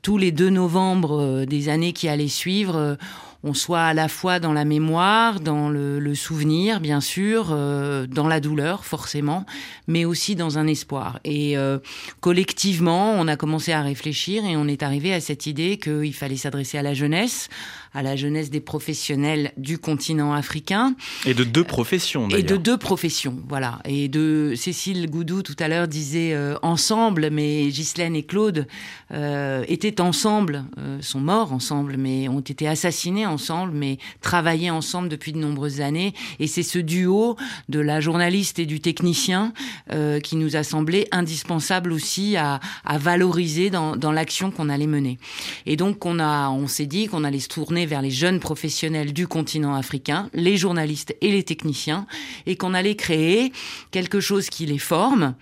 tous 0.00 0.16
les 0.16 0.32
2 0.32 0.48
novembre 0.48 1.44
des 1.44 1.68
années 1.68 1.92
qui 1.92 2.08
allaient 2.08 2.28
suivre, 2.28 2.96
on 3.42 3.54
soit 3.54 3.82
à 3.82 3.94
la 3.94 4.08
fois 4.08 4.38
dans 4.38 4.52
la 4.52 4.64
mémoire, 4.64 5.40
dans 5.40 5.70
le, 5.70 6.14
souvenir, 6.14 6.80
bien 6.80 7.00
sûr, 7.00 7.48
euh, 7.50 8.06
dans 8.06 8.28
la 8.28 8.40
douleur, 8.40 8.84
forcément, 8.84 9.46
mais 9.86 10.04
aussi 10.04 10.34
dans 10.34 10.58
un 10.58 10.66
espoir. 10.66 11.20
Et 11.24 11.56
euh, 11.56 11.78
collectivement, 12.20 13.12
on 13.12 13.28
a 13.28 13.36
commencé 13.36 13.72
à 13.72 13.82
réfléchir 13.82 14.44
et 14.44 14.56
on 14.56 14.66
est 14.66 14.82
arrivé 14.82 15.14
à 15.14 15.20
cette 15.20 15.46
idée 15.46 15.78
qu'il 15.78 16.14
fallait 16.14 16.36
s'adresser 16.36 16.78
à 16.78 16.82
la 16.82 16.94
jeunesse, 16.94 17.48
à 17.92 18.02
la 18.02 18.16
jeunesse 18.16 18.50
des 18.50 18.60
professionnels 18.60 19.52
du 19.56 19.78
continent 19.78 20.32
africain. 20.32 20.94
Et 21.26 21.34
de 21.34 21.44
deux 21.44 21.64
professions, 21.64 22.28
d'ailleurs. 22.28 22.44
Et 22.44 22.48
de 22.48 22.56
deux 22.56 22.78
professions, 22.78 23.36
voilà. 23.48 23.80
Et 23.84 24.08
de 24.08 24.54
Cécile 24.56 25.10
Goudou, 25.10 25.42
tout 25.42 25.56
à 25.58 25.68
l'heure, 25.68 25.88
disait 25.88 26.32
euh, 26.32 26.56
ensemble, 26.62 27.30
mais 27.30 27.66
Ghislaine 27.68 28.14
et 28.14 28.22
Claude 28.22 28.66
euh, 29.12 29.64
étaient 29.68 30.00
ensemble, 30.00 30.64
euh, 30.78 30.98
sont 31.00 31.20
morts 31.20 31.52
ensemble, 31.52 31.96
mais 31.96 32.28
ont 32.28 32.40
été 32.40 32.68
assassinés 32.68 33.26
ensemble, 33.26 33.72
mais 33.74 33.98
travaillaient 34.20 34.70
ensemble 34.70 35.08
depuis 35.08 35.32
de 35.32 35.38
nombreuses 35.38 35.80
années. 35.80 36.14
Et 36.38 36.46
c'est 36.46 36.62
ce 36.62 36.78
duo 36.78 37.36
de 37.68 37.80
la 37.80 38.00
journaliste 38.00 38.58
et 38.58 38.66
du 38.66 38.80
technicien 38.80 39.52
euh, 39.92 40.20
qui 40.20 40.36
nous 40.36 40.56
a 40.56 40.62
semblé 40.62 41.08
indispensable 41.10 41.92
aussi 41.92 42.36
à, 42.36 42.60
à 42.84 42.98
valoriser 42.98 43.70
dans, 43.70 43.96
dans 43.96 44.12
l'action 44.12 44.50
qu'on 44.50 44.68
allait 44.68 44.86
mener. 44.86 45.18
Et 45.66 45.76
donc, 45.76 46.06
on, 46.06 46.20
a, 46.20 46.50
on 46.50 46.68
s'est 46.68 46.86
dit 46.86 47.06
qu'on 47.06 47.24
allait 47.24 47.40
se 47.40 47.48
tourner 47.48 47.79
vers 47.86 48.02
les 48.02 48.10
jeunes 48.10 48.40
professionnels 48.40 49.12
du 49.12 49.26
continent 49.26 49.74
africain, 49.74 50.28
les 50.34 50.56
journalistes 50.56 51.14
et 51.20 51.30
les 51.30 51.42
techniciens, 51.42 52.06
et 52.46 52.56
qu'on 52.56 52.74
allait 52.74 52.96
créer 52.96 53.52
quelque 53.90 54.20
chose 54.20 54.50
qui 54.50 54.66
les 54.66 54.78
forme 54.78 55.34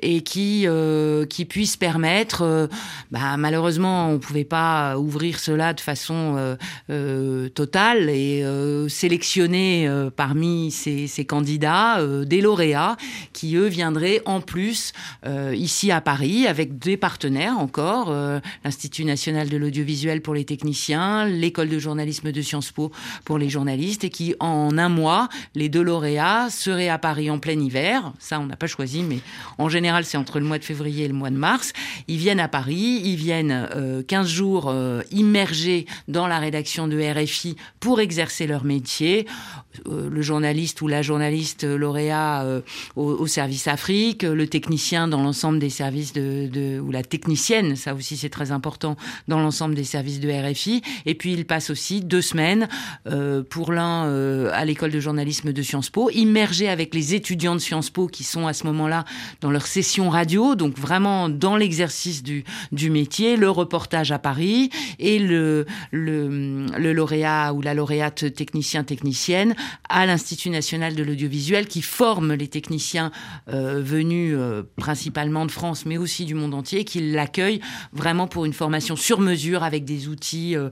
et 0.00 0.22
qui, 0.22 0.64
euh, 0.66 1.26
puisse 1.48 1.76
permettre, 1.76 2.42
euh, 2.42 2.68
bah, 3.10 3.36
malheureusement, 3.36 4.10
on 4.10 4.18
pouvait 4.18 4.44
pas 4.44 4.96
ouvrir 4.96 5.40
cela 5.40 5.72
de 5.72 5.80
façon 5.80 6.56
euh, 6.88 7.48
totale 7.48 8.08
et 8.08 8.44
sélectionner 8.88 9.88
parmi 10.16 10.70
ces, 10.70 11.06
ces 11.06 11.24
candidats 11.24 12.00
des 12.24 12.40
lauréats 12.40 12.96
qui, 13.32 13.56
eux, 13.56 13.66
viendraient 13.66 14.22
en 14.24 14.40
plus 14.40 14.92
ici 15.52 15.90
à 15.90 16.00
Paris 16.00 16.46
avec 16.46 16.78
des 16.78 16.96
partenaires 16.96 17.58
encore, 17.58 18.14
l'Institut 18.64 19.04
national 19.04 19.48
de 19.48 19.56
l'audiovisuel 19.56 20.22
pour 20.22 20.34
les 20.34 20.44
techniciens, 20.44 21.26
l'école 21.26 21.68
de 21.68 21.78
journalisme 21.82 22.32
de 22.32 22.40
Sciences 22.40 22.72
Po 22.72 22.90
pour 23.24 23.38
les 23.38 23.50
journalistes 23.50 24.04
et 24.04 24.10
qui, 24.10 24.34
en 24.40 24.78
un 24.78 24.88
mois, 24.88 25.28
les 25.54 25.68
deux 25.68 25.82
lauréats 25.82 26.48
seraient 26.50 26.88
à 26.88 26.98
Paris 26.98 27.30
en 27.30 27.38
plein 27.38 27.58
hiver. 27.58 28.12
Ça, 28.18 28.40
on 28.40 28.46
n'a 28.46 28.56
pas 28.56 28.66
choisi, 28.66 29.02
mais 29.02 29.18
en 29.58 29.68
général, 29.68 30.04
c'est 30.04 30.16
entre 30.16 30.38
le 30.38 30.46
mois 30.46 30.58
de 30.58 30.64
février 30.64 31.04
et 31.04 31.08
le 31.08 31.14
mois 31.14 31.30
de 31.30 31.36
mars. 31.36 31.72
Ils 32.08 32.16
viennent 32.16 32.40
à 32.40 32.48
Paris, 32.48 33.02
ils 33.04 33.16
viennent 33.16 33.68
euh, 33.74 34.02
15 34.02 34.28
jours 34.28 34.68
euh, 34.68 35.02
immergés 35.10 35.86
dans 36.08 36.26
la 36.26 36.38
rédaction 36.38 36.88
de 36.88 36.98
RFI 36.98 37.56
pour 37.80 38.00
exercer 38.00 38.46
leur 38.46 38.64
métier. 38.64 39.26
Euh, 39.88 40.10
le 40.10 40.22
journaliste 40.22 40.82
ou 40.82 40.88
la 40.88 41.02
journaliste 41.02 41.64
lauréat 41.64 42.42
euh, 42.42 42.60
au, 42.96 43.26
service 43.26 43.68
Afrique, 43.68 44.22
le 44.22 44.46
technicien 44.46 45.08
dans 45.08 45.22
l'ensemble 45.22 45.58
des 45.58 45.70
services 45.70 46.12
de, 46.12 46.46
de, 46.46 46.78
ou 46.78 46.90
la 46.90 47.02
technicienne, 47.02 47.76
ça 47.76 47.94
aussi 47.94 48.16
c'est 48.16 48.28
très 48.28 48.52
important, 48.52 48.96
dans 49.28 49.40
l'ensemble 49.40 49.74
des 49.74 49.84
services 49.84 50.20
de 50.20 50.30
RFI. 50.30 50.82
Et 51.06 51.14
puis 51.14 51.32
il 51.32 51.46
passe 51.46 51.70
aussi 51.72 52.00
deux 52.00 52.22
semaines 52.22 52.68
euh, 53.08 53.42
pour 53.42 53.72
l'un 53.72 54.06
euh, 54.06 54.50
à 54.52 54.64
l'école 54.64 54.92
de 54.92 55.00
journalisme 55.00 55.52
de 55.52 55.62
Sciences 55.62 55.90
Po, 55.90 56.10
immergé 56.10 56.68
avec 56.68 56.94
les 56.94 57.14
étudiants 57.14 57.54
de 57.54 57.60
Sciences 57.60 57.90
Po 57.90 58.06
qui 58.06 58.22
sont 58.22 58.46
à 58.46 58.52
ce 58.52 58.64
moment-là 58.68 59.04
dans 59.40 59.50
leur 59.50 59.66
session 59.66 60.08
radio, 60.08 60.54
donc 60.54 60.78
vraiment 60.78 61.28
dans 61.28 61.56
l'exercice 61.56 62.22
du, 62.22 62.44
métier, 62.90 63.36
le 63.36 63.50
reportage 63.50 64.12
à 64.12 64.18
Paris 64.18 64.70
et 64.98 65.18
le, 65.18 65.66
le, 65.90 66.66
le 66.78 66.92
lauréat 66.92 67.52
ou 67.54 67.62
la 67.62 67.74
lauréate 67.74 68.32
technicien 68.34 68.84
technicienne 68.84 69.54
à 69.88 70.06
l'Institut 70.06 70.50
national 70.50 70.94
de 70.94 71.02
l'audiovisuel 71.02 71.66
qui 71.66 71.82
forme 71.82 72.34
les 72.34 72.48
techniciens 72.48 73.10
euh, 73.48 73.80
venus 73.82 74.36
principalement 74.76 75.46
de 75.46 75.50
France 75.50 75.86
mais 75.86 75.96
aussi 75.96 76.24
du 76.24 76.34
monde 76.34 76.54
entier, 76.54 76.84
qui 76.84 77.00
l'accueillent 77.00 77.60
vraiment 77.92 78.26
pour 78.26 78.44
une 78.44 78.52
formation 78.52 78.96
sur 78.96 79.20
mesure 79.20 79.62
avec 79.62 79.84
des 79.84 80.08
outils 80.08 80.56
euh, 80.56 80.68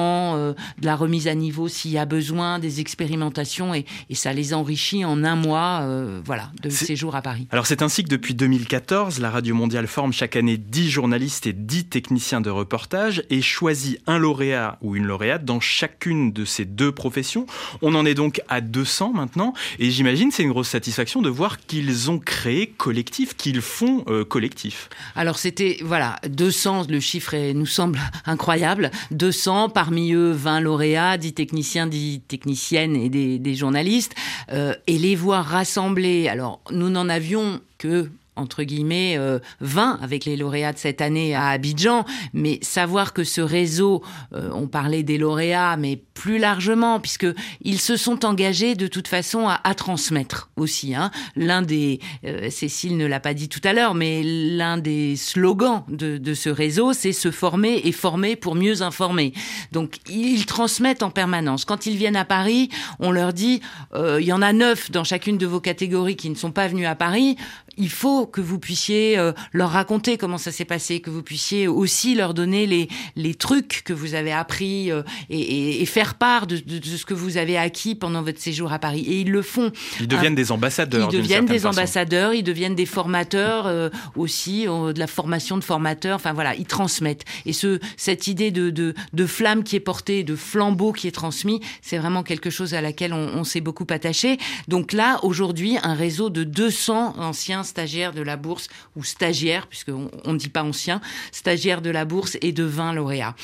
euh, 0.00 0.52
de 0.78 0.86
la 0.86 0.96
remise 0.96 1.28
à 1.28 1.34
niveau 1.34 1.68
s'il 1.68 1.90
y 1.92 1.98
a 1.98 2.04
besoin, 2.04 2.58
des 2.58 2.80
expérimentations 2.80 3.74
et, 3.74 3.84
et, 4.08 4.14
ça 4.14 4.32
les 4.32 4.54
enrichit 4.54 5.04
en 5.04 5.24
un 5.24 5.36
mois 5.36 5.80
euh, 5.82 6.20
voilà, 6.24 6.50
de 6.62 6.70
séjour 6.70 7.16
à 7.16 7.22
Paris. 7.22 7.46
Alors 7.50 7.66
c'est 7.66 7.82
ainsi 7.82 8.04
que 8.04 8.08
depuis 8.08 8.34
2014, 8.34 9.18
la 9.20 9.30
Radio 9.30 9.54
Mondiale 9.54 9.86
forme 9.86 10.12
chaque 10.12 10.36
année 10.36 10.56
10 10.56 10.90
journalistes 10.90 11.46
et 11.46 11.52
10 11.52 11.86
techniciens 11.86 12.40
de 12.40 12.50
reportage 12.50 13.22
et 13.30 13.42
choisit 13.42 14.00
un 14.06 14.18
lauréat 14.18 14.78
ou 14.82 14.96
une 14.96 15.06
lauréate 15.06 15.44
dans 15.44 15.60
chacune 15.60 16.32
de 16.32 16.44
ces 16.44 16.64
deux 16.64 16.92
professions. 16.92 17.46
On 17.82 17.94
en 17.94 18.04
est 18.06 18.14
donc 18.14 18.42
à 18.48 18.60
200 18.60 19.12
maintenant 19.12 19.54
et 19.78 19.90
j'imagine 19.90 20.30
c'est 20.30 20.42
une 20.42 20.50
grosse 20.50 20.68
satisfaction 20.68 21.22
de 21.22 21.28
voir 21.28 21.58
qu'ils 21.58 22.10
ont 22.10 22.18
créé 22.18 22.66
collectif, 22.68 23.36
qu'ils 23.36 23.60
font 23.60 24.04
euh, 24.08 24.24
collectif. 24.24 24.88
Alors 25.16 25.38
c'était 25.38 25.78
voilà 25.82 26.16
200, 26.28 26.86
le 26.88 27.00
chiffre 27.00 27.34
est, 27.34 27.54
nous 27.54 27.66
semble 27.66 27.98
incroyable, 28.26 28.90
200 29.10 29.70
par 29.70 29.89
parmi 29.90 30.12
eux 30.12 30.30
20 30.30 30.60
lauréats, 30.60 31.18
10 31.18 31.32
techniciens, 31.32 31.88
10 31.88 32.20
techniciennes 32.28 32.94
et 32.94 33.08
des, 33.08 33.54
journalistes, 33.56 34.14
et 34.52 34.98
les 34.98 35.16
voir 35.16 35.44
rassemblés. 35.44 36.28
Alors, 36.28 36.60
nous 36.70 36.90
n'en 36.90 37.08
avions 37.08 37.60
que 37.76 38.08
entre 38.40 38.62
guillemets, 38.62 39.18
20 39.60 39.92
euh, 39.92 40.04
avec 40.04 40.24
les 40.24 40.36
lauréats 40.36 40.72
de 40.72 40.78
cette 40.78 41.00
année 41.00 41.34
à 41.34 41.48
Abidjan, 41.48 42.04
mais 42.32 42.58
savoir 42.62 43.12
que 43.12 43.24
ce 43.24 43.40
réseau, 43.40 44.02
euh, 44.34 44.50
on 44.52 44.66
parlait 44.66 45.02
des 45.02 45.18
lauréats, 45.18 45.76
mais 45.76 45.96
plus 46.14 46.38
largement, 46.38 47.00
puisque 47.00 47.26
ils 47.62 47.80
se 47.80 47.96
sont 47.96 48.24
engagés 48.24 48.74
de 48.74 48.86
toute 48.86 49.08
façon 49.08 49.48
à, 49.48 49.74
transmettre 49.74 50.50
aussi. 50.56 50.94
Hein. 50.94 51.10
L'un 51.36 51.62
des, 51.62 52.00
euh, 52.24 52.50
Cécile 52.50 52.96
ne 52.96 53.06
l'a 53.06 53.20
pas 53.20 53.34
dit 53.34 53.48
tout 53.48 53.60
à 53.64 53.72
l'heure, 53.72 53.94
mais 53.94 54.22
l'un 54.22 54.78
des 54.78 55.16
slogans 55.16 55.84
de, 55.88 56.18
de 56.18 56.34
ce 56.34 56.50
réseau, 56.50 56.92
c'est 56.92 57.12
se 57.12 57.30
former 57.30 57.80
et 57.84 57.92
former 57.92 58.36
pour 58.36 58.54
mieux 58.54 58.82
informer. 58.82 59.32
Donc 59.72 59.96
ils 60.08 60.44
transmettent 60.44 61.02
en 61.02 61.10
permanence. 61.10 61.64
Quand 61.64 61.86
ils 61.86 61.96
viennent 61.96 62.16
à 62.16 62.24
Paris, 62.24 62.68
on 62.98 63.12
leur 63.12 63.32
dit, 63.32 63.60
il 63.96 64.24
y 64.24 64.32
en 64.32 64.42
a 64.42 64.52
neuf 64.52 64.90
dans 64.90 65.04
chacune 65.04 65.38
de 65.38 65.46
vos 65.46 65.60
catégories 65.60 66.16
qui 66.16 66.28
ne 66.28 66.34
sont 66.34 66.52
pas 66.52 66.68
venus 66.68 66.86
à 66.86 66.94
Paris 66.94 67.36
il 67.76 67.90
faut 67.90 68.26
que 68.26 68.40
vous 68.40 68.58
puissiez 68.58 69.18
euh, 69.18 69.32
leur 69.52 69.70
raconter 69.70 70.18
comment 70.18 70.38
ça 70.38 70.52
s'est 70.52 70.64
passé, 70.64 71.00
que 71.00 71.10
vous 71.10 71.22
puissiez 71.22 71.68
aussi 71.68 72.14
leur 72.14 72.34
donner 72.34 72.66
les, 72.66 72.88
les 73.16 73.34
trucs 73.34 73.82
que 73.84 73.92
vous 73.92 74.14
avez 74.14 74.32
appris 74.32 74.90
euh, 74.90 75.02
et, 75.28 75.82
et, 75.82 75.86
faire 75.86 76.14
part 76.14 76.46
de, 76.46 76.56
de, 76.56 76.80
ce 76.84 77.04
que 77.04 77.14
vous 77.14 77.36
avez 77.36 77.56
acquis 77.56 77.94
pendant 77.94 78.22
votre 78.22 78.40
séjour 78.40 78.72
à 78.72 78.78
Paris. 78.78 79.04
Et 79.06 79.20
ils 79.20 79.30
le 79.30 79.42
font. 79.42 79.72
Ils 79.98 80.08
deviennent 80.08 80.34
des 80.34 80.52
ambassadeurs. 80.52 81.08
Ils 81.10 81.16
deviennent 81.18 81.46
des 81.46 81.66
ambassadeurs, 81.66 82.34
ils 82.34 82.42
deviennent 82.42 82.74
des 82.74 82.86
formateurs 82.86 83.66
euh, 83.66 83.88
aussi, 84.16 84.64
de 84.64 84.98
la 84.98 85.06
formation 85.06 85.56
de 85.56 85.64
formateurs. 85.64 86.16
Enfin 86.16 86.32
voilà, 86.32 86.54
ils 86.54 86.66
transmettent. 86.66 87.24
Et 87.46 87.52
ce, 87.52 87.80
cette 87.96 88.26
idée 88.26 88.50
de, 88.50 88.70
de, 88.70 88.94
de 89.12 89.26
flamme 89.26 89.64
qui 89.64 89.76
est 89.76 89.80
portée, 89.80 90.24
de 90.24 90.36
flambeau 90.36 90.92
qui 90.92 91.08
est 91.08 91.12
transmis, 91.12 91.60
c'est 91.82 91.98
vraiment 91.98 92.22
quelque 92.22 92.50
chose 92.50 92.74
à 92.74 92.80
laquelle 92.80 93.12
on, 93.12 93.30
on 93.34 93.44
s'est 93.44 93.60
beaucoup 93.60 93.86
attaché. 93.90 94.38
Donc 94.68 94.92
là, 94.92 95.18
aujourd'hui, 95.22 95.78
un 95.82 95.94
réseau 95.94 96.30
de 96.30 96.44
200 96.44 97.14
anciens 97.18 97.59
stagiaires 97.62 98.12
de 98.12 98.22
la 98.22 98.36
bourse, 98.36 98.68
ou 98.96 99.04
stagiaires, 99.04 99.66
puisqu'on 99.66 100.10
ne 100.26 100.36
dit 100.36 100.48
pas 100.48 100.62
anciens, 100.62 101.00
stagiaires 101.32 101.82
de 101.82 101.90
la 101.90 102.04
bourse 102.04 102.36
et 102.40 102.52
de 102.52 102.64
20 102.64 102.94
lauréats 102.94 103.34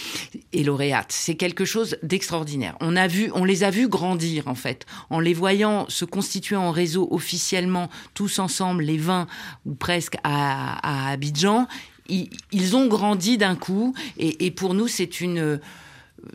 et 0.52 0.64
lauréates. 0.64 1.12
C'est 1.12 1.36
quelque 1.36 1.64
chose 1.64 1.96
d'extraordinaire. 2.02 2.76
On 2.80 2.96
a 2.96 3.06
vu, 3.06 3.30
on 3.34 3.44
les 3.44 3.64
a 3.64 3.70
vus 3.70 3.88
grandir, 3.88 4.48
en 4.48 4.54
fait. 4.54 4.86
En 5.10 5.20
les 5.20 5.34
voyant 5.34 5.86
se 5.88 6.04
constituer 6.04 6.56
en 6.56 6.70
réseau 6.70 7.08
officiellement, 7.10 7.90
tous 8.14 8.38
ensemble, 8.38 8.84
les 8.84 8.98
20 8.98 9.26
ou 9.64 9.74
presque 9.74 10.16
à, 10.24 11.10
Abidjan, 11.10 11.66
ils, 12.08 12.76
ont 12.76 12.86
grandi 12.86 13.36
d'un 13.36 13.56
coup 13.56 13.92
et, 14.16 14.46
et 14.46 14.50
pour 14.52 14.74
nous, 14.74 14.86
c'est 14.86 15.20
une 15.20 15.60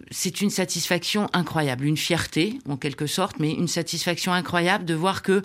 c'est 0.09 0.41
une 0.41 0.49
satisfaction 0.49 1.29
incroyable, 1.33 1.85
une 1.85 1.97
fierté 1.97 2.59
en 2.67 2.77
quelque 2.77 3.07
sorte, 3.07 3.39
mais 3.39 3.51
une 3.51 3.67
satisfaction 3.67 4.33
incroyable 4.33 4.85
de 4.85 4.93
voir 4.93 5.21
que 5.21 5.41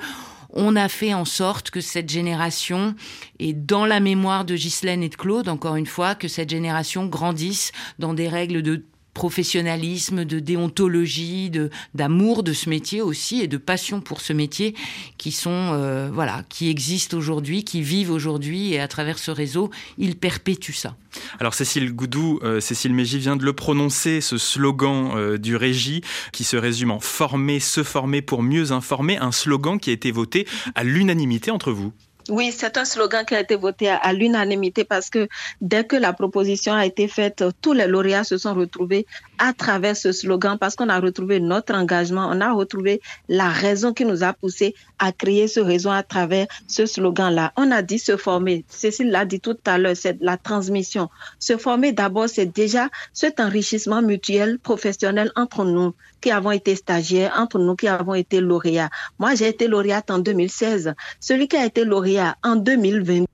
on 0.57 0.75
a 0.75 0.89
fait 0.89 1.15
en 1.15 1.25
sorte 1.25 1.71
que 1.71 1.81
cette 1.81 2.11
génération, 2.11 2.95
et 3.39 3.53
dans 3.53 3.87
la 3.87 4.01
mémoire 4.01 4.45
de 4.45 4.57
Ghislaine 4.57 5.03
et 5.03 5.09
de 5.09 5.15
Claude, 5.15 5.49
encore 5.49 5.77
une 5.77 5.87
fois, 5.87 6.15
que 6.15 6.29
cette 6.29 6.51
génération 6.51 7.07
grandisse 7.07 7.73
dans 7.99 8.15
des 8.15 8.29
règles 8.29 8.63
de 8.63 8.85
professionnalisme, 9.17 10.27
de 10.27 10.41
déontologie, 10.41 11.49
de 11.49 11.71
d'amour 11.95 12.43
de 12.43 12.53
ce 12.53 12.69
métier 12.69 13.01
aussi 13.01 13.41
et 13.41 13.49
de 13.49 13.57
passion 13.57 14.03
pour 14.03 14.21
ce 14.21 14.35
métier 14.35 14.75
qui 15.17 15.33
sont 15.33 15.71
euh, 15.73 16.11
voilà 16.13 16.45
qui 16.51 16.69
existent 16.69 17.17
aujourd'hui, 17.17 17.65
qui 17.65 17.81
vivent 17.81 18.11
aujourd'hui 18.11 18.75
et 18.75 18.79
à 18.79 18.89
travers 18.89 19.19
ce 19.19 19.31
réseau, 19.31 19.71
ils 19.97 20.17
perpétuent 20.17 20.75
ça. 20.75 20.97
Alors 21.41 21.55
Cécile 21.55 21.95
Goudou, 21.95 22.41
euh, 22.43 22.61
Cécile 22.61 22.93
Mégy 22.93 23.19
vient 23.19 23.37
de 23.37 23.45
le 23.45 23.55
prononcer, 23.55 24.21
ce 24.21 24.37
slogan 24.37 25.13
euh, 25.17 25.39
du 25.39 25.57
régie 25.57 26.03
qui 26.33 26.45
se 26.45 26.59
résume 26.59 26.91
en 26.91 27.01
former, 27.01 27.59
se 27.59 27.83
former 27.83 28.21
pour 28.21 28.43
mieux 28.43 28.73
informer, 28.73 29.17
un 29.17 29.33
slogan 29.33 29.81
qui 29.81 29.89
a 29.89 29.95
été 29.95 30.11
voté 30.11 30.47
à 30.75 30.85
l'unanimité 30.85 31.51
entre 31.51 31.73
vous. 31.73 31.95
Oui, 32.29 32.51
c'est 32.51 32.77
un 32.77 32.85
slogan 32.85 33.25
qui 33.25 33.37
a 33.37 33.41
été 33.41 33.55
voté 33.55 33.89
à, 33.89 34.13
l'unanimité 34.13 34.83
parce 34.83 35.11
que 35.11 35.29
dès 35.61 35.85
que 35.85 35.95
la 35.95 36.13
proposition 36.13 36.73
a 36.73 36.85
été 36.85 37.07
faite, 37.07 37.45
tous 37.63 37.73
les 37.73 37.87
lauréats 37.87 38.25
se 38.25 38.37
sont 38.37 38.53
retrouvés 38.53 39.07
à 39.39 39.53
travers 39.53 39.97
ce 39.97 40.11
slogan 40.11 40.59
parce 40.59 40.75
qu'on 40.75 40.89
a 40.89 40.99
retrouvé 40.99 41.39
notre 41.39 41.75
engagement, 41.75 42.29
on 42.29 42.41
a 42.41 42.53
retrouvé 42.53 43.01
la 43.29 43.49
raison 43.49 43.93
qui 43.93 44.05
nous 44.05 44.25
a 44.25 44.33
poussé 44.33 44.75
à 44.99 45.13
créer 45.13 45.47
ce 45.47 45.61
réseau 45.61 45.91
à 45.91 46.03
travers 46.03 46.49
ce 46.67 46.85
slogan-là. 46.85 47.53
On 47.57 47.71
a 47.71 47.83
dit 47.83 48.01
se 48.01 48.17
former. 48.17 48.65
Cécile 48.69 49.11
l'a 49.11 49.25
dit 49.25 49.39
tout 49.39 49.59
à 49.65 49.79
l'heure, 49.79 49.97
c'est 49.97 50.19
la 50.21 50.37
transmission. 50.37 51.09
Se 51.39 51.57
former 51.57 51.93
d'abord, 51.93 52.29
c'est 52.29 52.47
déjà 52.47 52.89
cet 53.13 53.39
enrichissement 53.39 54.03
mutuel 54.03 54.59
professionnel 54.59 55.31
entre 55.37 55.65
nous 55.65 55.95
qui 56.21 56.33
avons 56.33 56.51
été 56.51 56.75
stagiaires, 56.75 57.35
entre 57.37 57.59
nous 57.59 57.77
qui 57.77 57.87
avons 57.87 58.15
été 58.15 58.41
lauréats. 58.41 58.91
Moi, 59.21 59.37
j'ai 59.37 59.47
été 59.49 59.69
lauréate 59.69 60.11
en 60.11 60.19
2016. 60.19 60.95
Celui 61.21 61.47
qui 61.47 61.57
a 61.57 61.65
été 61.65 61.85
lauréat 61.85 62.16
en 62.19 62.65
2020 62.65 63.27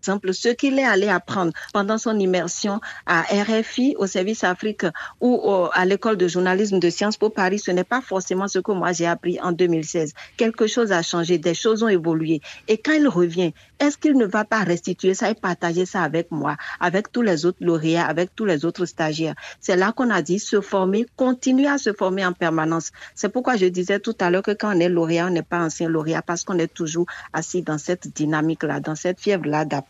exemple, 0.00 0.32
ce 0.32 0.48
qu'il 0.48 0.78
est 0.78 0.84
allé 0.84 1.08
apprendre 1.08 1.52
pendant 1.72 1.98
son 1.98 2.18
immersion 2.18 2.80
à 3.06 3.22
RFI, 3.22 3.94
au 3.98 4.06
service 4.06 4.44
Afrique 4.44 4.86
ou 5.20 5.68
à 5.72 5.84
l'école 5.84 6.16
de 6.16 6.26
journalisme 6.26 6.78
de 6.78 6.90
Sciences 6.90 7.18
Po 7.18 7.28
Paris, 7.28 7.58
ce 7.58 7.70
n'est 7.70 7.84
pas 7.84 8.00
forcément 8.00 8.48
ce 8.48 8.58
que 8.58 8.72
moi 8.72 8.92
j'ai 8.92 9.06
appris 9.06 9.38
en 9.40 9.52
2016. 9.52 10.14
Quelque 10.38 10.66
chose 10.66 10.90
a 10.90 11.02
changé, 11.02 11.38
des 11.38 11.54
choses 11.54 11.82
ont 11.82 11.88
évolué. 11.88 12.40
Et 12.66 12.78
quand 12.78 12.92
il 12.92 13.08
revient, 13.08 13.52
est-ce 13.78 13.98
qu'il 13.98 14.16
ne 14.16 14.26
va 14.26 14.44
pas 14.44 14.60
restituer 14.60 15.14
ça 15.14 15.30
et 15.30 15.34
partager 15.34 15.84
ça 15.84 16.02
avec 16.02 16.30
moi, 16.30 16.56
avec 16.80 17.12
tous 17.12 17.22
les 17.22 17.44
autres 17.44 17.58
lauréats, 17.60 18.06
avec 18.06 18.34
tous 18.34 18.46
les 18.46 18.64
autres 18.64 18.86
stagiaires? 18.86 19.34
C'est 19.60 19.76
là 19.76 19.92
qu'on 19.92 20.08
a 20.10 20.22
dit 20.22 20.38
se 20.38 20.60
former, 20.62 21.06
continuer 21.16 21.66
à 21.66 21.76
se 21.78 21.92
former 21.92 22.24
en 22.24 22.32
permanence. 22.32 22.90
C'est 23.14 23.28
pourquoi 23.28 23.56
je 23.56 23.66
disais 23.66 24.00
tout 24.00 24.16
à 24.20 24.30
l'heure 24.30 24.42
que 24.42 24.52
quand 24.52 24.74
on 24.74 24.80
est 24.80 24.88
lauréat, 24.88 25.26
on 25.26 25.30
n'est 25.30 25.42
pas 25.42 25.60
ancien 25.60 25.88
lauréat 25.88 26.22
parce 26.22 26.44
qu'on 26.44 26.58
est 26.58 26.72
toujours 26.72 27.06
assis 27.34 27.62
dans 27.62 27.78
cette 27.78 28.08
dynamique-là, 28.14 28.80
dans 28.80 28.94
cette 28.94 29.20
fièvre-là 29.20 29.66
d'apprendre 29.66 29.89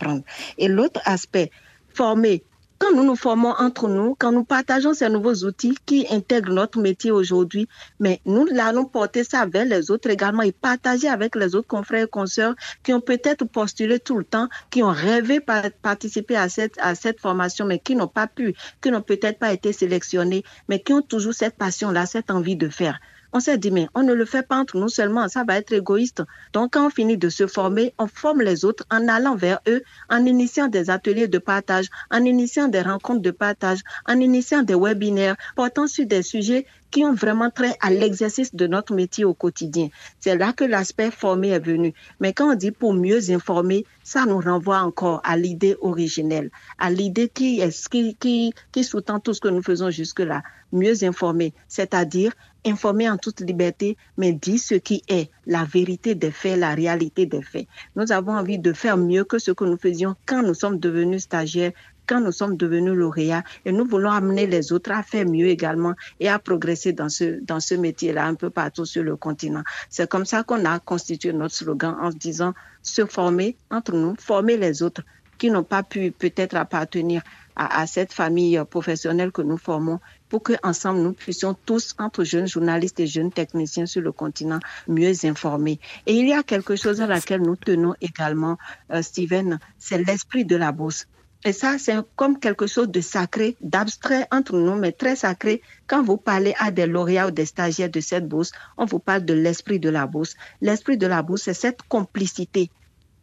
et 0.58 0.68
l'autre 0.68 1.00
aspect, 1.04 1.50
former. 1.94 2.44
Quand 2.78 2.96
nous 2.96 3.04
nous 3.04 3.16
formons 3.16 3.50
entre 3.58 3.88
nous, 3.88 4.16
quand 4.18 4.32
nous 4.32 4.42
partageons 4.42 4.94
ces 4.94 5.10
nouveaux 5.10 5.44
outils 5.44 5.76
qui 5.84 6.06
intègrent 6.10 6.54
notre 6.54 6.80
métier 6.80 7.10
aujourd'hui, 7.10 7.68
mais 7.98 8.22
nous 8.24 8.46
allons 8.58 8.86
porter 8.86 9.22
ça 9.22 9.44
vers 9.44 9.66
les 9.66 9.90
autres 9.90 10.08
également 10.08 10.40
et 10.40 10.52
partager 10.52 11.06
avec 11.06 11.36
les 11.36 11.54
autres 11.54 11.68
confrères 11.68 12.04
et 12.04 12.08
consoeurs 12.08 12.54
qui 12.82 12.94
ont 12.94 13.02
peut-être 13.02 13.44
postulé 13.44 13.98
tout 13.98 14.16
le 14.16 14.24
temps, 14.24 14.48
qui 14.70 14.82
ont 14.82 14.92
rêvé 14.92 15.40
participer 15.82 16.36
à 16.36 16.48
cette, 16.48 16.78
à 16.80 16.94
cette 16.94 17.20
formation, 17.20 17.66
mais 17.66 17.80
qui 17.80 17.96
n'ont 17.96 18.08
pas 18.08 18.26
pu, 18.26 18.54
qui 18.80 18.90
n'ont 18.90 19.02
peut-être 19.02 19.38
pas 19.38 19.52
été 19.52 19.74
sélectionnés, 19.74 20.42
mais 20.70 20.80
qui 20.80 20.94
ont 20.94 21.02
toujours 21.02 21.34
cette 21.34 21.56
passion-là, 21.58 22.06
cette 22.06 22.30
envie 22.30 22.56
de 22.56 22.70
faire. 22.70 22.98
On 23.32 23.40
s'est 23.40 23.58
dit, 23.58 23.70
mais 23.70 23.86
on 23.94 24.02
ne 24.02 24.12
le 24.12 24.24
fait 24.24 24.46
pas 24.46 24.56
entre 24.56 24.76
nous 24.76 24.88
seulement, 24.88 25.28
ça 25.28 25.44
va 25.44 25.56
être 25.56 25.72
égoïste. 25.72 26.22
Donc, 26.52 26.72
quand 26.72 26.86
on 26.86 26.90
finit 26.90 27.16
de 27.16 27.28
se 27.28 27.46
former, 27.46 27.94
on 27.98 28.08
forme 28.08 28.42
les 28.42 28.64
autres 28.64 28.84
en 28.90 29.06
allant 29.06 29.36
vers 29.36 29.60
eux, 29.68 29.82
en 30.08 30.24
initiant 30.26 30.66
des 30.66 30.90
ateliers 30.90 31.28
de 31.28 31.38
partage, 31.38 31.86
en 32.10 32.24
initiant 32.24 32.68
des 32.68 32.82
rencontres 32.82 33.22
de 33.22 33.30
partage, 33.30 33.80
en 34.08 34.18
initiant 34.18 34.62
des 34.62 34.74
webinaires 34.74 35.36
portant 35.54 35.86
sur 35.86 36.06
des 36.06 36.22
sujets 36.22 36.66
qui 36.90 37.04
ont 37.04 37.14
vraiment 37.14 37.50
trait 37.50 37.76
à 37.80 37.90
l'exercice 37.90 38.54
de 38.54 38.66
notre 38.66 38.94
métier 38.94 39.24
au 39.24 39.34
quotidien. 39.34 39.88
C'est 40.18 40.36
là 40.36 40.52
que 40.52 40.64
l'aspect 40.64 41.10
formé 41.10 41.50
est 41.50 41.64
venu. 41.64 41.94
Mais 42.18 42.32
quand 42.32 42.50
on 42.50 42.54
dit 42.54 42.72
pour 42.72 42.94
mieux 42.94 43.30
informer, 43.30 43.84
ça 44.02 44.26
nous 44.26 44.40
renvoie 44.40 44.80
encore 44.80 45.20
à 45.24 45.36
l'idée 45.36 45.76
originelle, 45.80 46.50
à 46.78 46.90
l'idée 46.90 47.28
qui, 47.28 47.60
est, 47.60 47.88
qui, 47.88 48.16
qui, 48.16 48.52
qui 48.72 48.84
sous-tend 48.84 49.20
tout 49.20 49.34
ce 49.34 49.40
que 49.40 49.48
nous 49.48 49.62
faisons 49.62 49.90
jusque-là. 49.90 50.42
Mieux 50.72 51.04
informer, 51.04 51.52
c'est-à-dire 51.68 52.32
informer 52.66 53.08
en 53.08 53.16
toute 53.16 53.40
liberté, 53.40 53.96
mais 54.16 54.32
dire 54.32 54.58
ce 54.58 54.74
qui 54.74 55.02
est 55.08 55.30
la 55.46 55.64
vérité 55.64 56.14
des 56.14 56.30
faits, 56.30 56.58
la 56.58 56.74
réalité 56.74 57.26
des 57.26 57.42
faits. 57.42 57.66
Nous 57.96 58.12
avons 58.12 58.32
envie 58.32 58.58
de 58.58 58.72
faire 58.72 58.96
mieux 58.96 59.24
que 59.24 59.38
ce 59.38 59.50
que 59.50 59.64
nous 59.64 59.78
faisions 59.78 60.14
quand 60.26 60.42
nous 60.42 60.54
sommes 60.54 60.78
devenus 60.78 61.22
stagiaires, 61.22 61.72
quand 62.06 62.20
nous 62.20 62.32
sommes 62.32 62.56
devenus 62.56 62.94
lauréats 62.94 63.44
et 63.64 63.70
nous 63.70 63.84
voulons 63.84 64.10
amener 64.10 64.46
les 64.48 64.72
autres 64.72 64.90
à 64.90 65.02
faire 65.04 65.26
mieux 65.26 65.46
également 65.46 65.94
et 66.18 66.28
à 66.28 66.40
progresser 66.40 66.92
dans 66.92 67.08
ce, 67.08 67.40
dans 67.44 67.60
ce 67.60 67.76
métier-là 67.76 68.26
un 68.26 68.34
peu 68.34 68.50
partout 68.50 68.84
sur 68.84 69.04
le 69.04 69.16
continent. 69.16 69.62
C'est 69.88 70.08
comme 70.10 70.24
ça 70.24 70.42
qu'on 70.42 70.64
a 70.64 70.80
constitué 70.80 71.32
notre 71.32 71.54
slogan 71.54 71.96
en 72.00 72.10
se 72.10 72.16
disant 72.16 72.52
se 72.82 73.06
former 73.06 73.56
entre 73.70 73.92
nous, 73.92 74.16
former 74.18 74.56
les 74.56 74.82
autres 74.82 75.02
qui 75.38 75.50
n'ont 75.50 75.64
pas 75.64 75.84
pu 75.84 76.10
peut-être 76.10 76.56
appartenir 76.56 77.22
à, 77.56 77.80
à, 77.80 77.86
cette 77.86 78.12
famille 78.12 78.60
professionnelle 78.68 79.30
que 79.30 79.42
nous 79.42 79.56
formons 79.56 80.00
pour 80.30 80.42
que 80.42 80.54
ensemble 80.62 81.00
nous 81.00 81.12
puissions 81.12 81.54
tous, 81.66 81.94
entre 81.98 82.24
jeunes 82.24 82.46
journalistes 82.46 83.00
et 83.00 83.06
jeunes 83.06 83.32
techniciens 83.32 83.84
sur 83.84 84.00
le 84.00 84.12
continent, 84.12 84.60
mieux 84.88 85.12
informer. 85.24 85.78
Et 86.06 86.14
il 86.14 86.26
y 86.28 86.32
a 86.32 86.42
quelque 86.42 86.76
chose 86.76 87.02
à 87.02 87.06
laquelle 87.06 87.42
nous 87.42 87.56
tenons 87.56 87.94
également, 88.00 88.56
euh, 88.92 89.02
Steven, 89.02 89.58
c'est 89.78 90.02
l'esprit 90.02 90.46
de 90.46 90.56
la 90.56 90.72
bourse. 90.72 91.06
Et 91.44 91.52
ça, 91.52 91.78
c'est 91.78 91.96
comme 92.16 92.38
quelque 92.38 92.66
chose 92.66 92.88
de 92.88 93.00
sacré, 93.00 93.56
d'abstrait 93.62 94.26
entre 94.30 94.58
nous, 94.58 94.76
mais 94.76 94.92
très 94.92 95.16
sacré. 95.16 95.62
Quand 95.86 96.02
vous 96.02 96.18
parlez 96.18 96.54
à 96.58 96.70
des 96.70 96.86
lauréats 96.86 97.28
ou 97.28 97.30
des 97.30 97.46
stagiaires 97.46 97.90
de 97.90 98.00
cette 98.00 98.28
bourse, 98.28 98.52
on 98.76 98.84
vous 98.84 98.98
parle 98.98 99.24
de 99.24 99.34
l'esprit 99.34 99.80
de 99.80 99.88
la 99.88 100.06
bourse. 100.06 100.34
L'esprit 100.60 100.98
de 100.98 101.06
la 101.06 101.22
bourse, 101.22 101.42
c'est 101.42 101.54
cette 101.54 101.82
complicité 101.88 102.70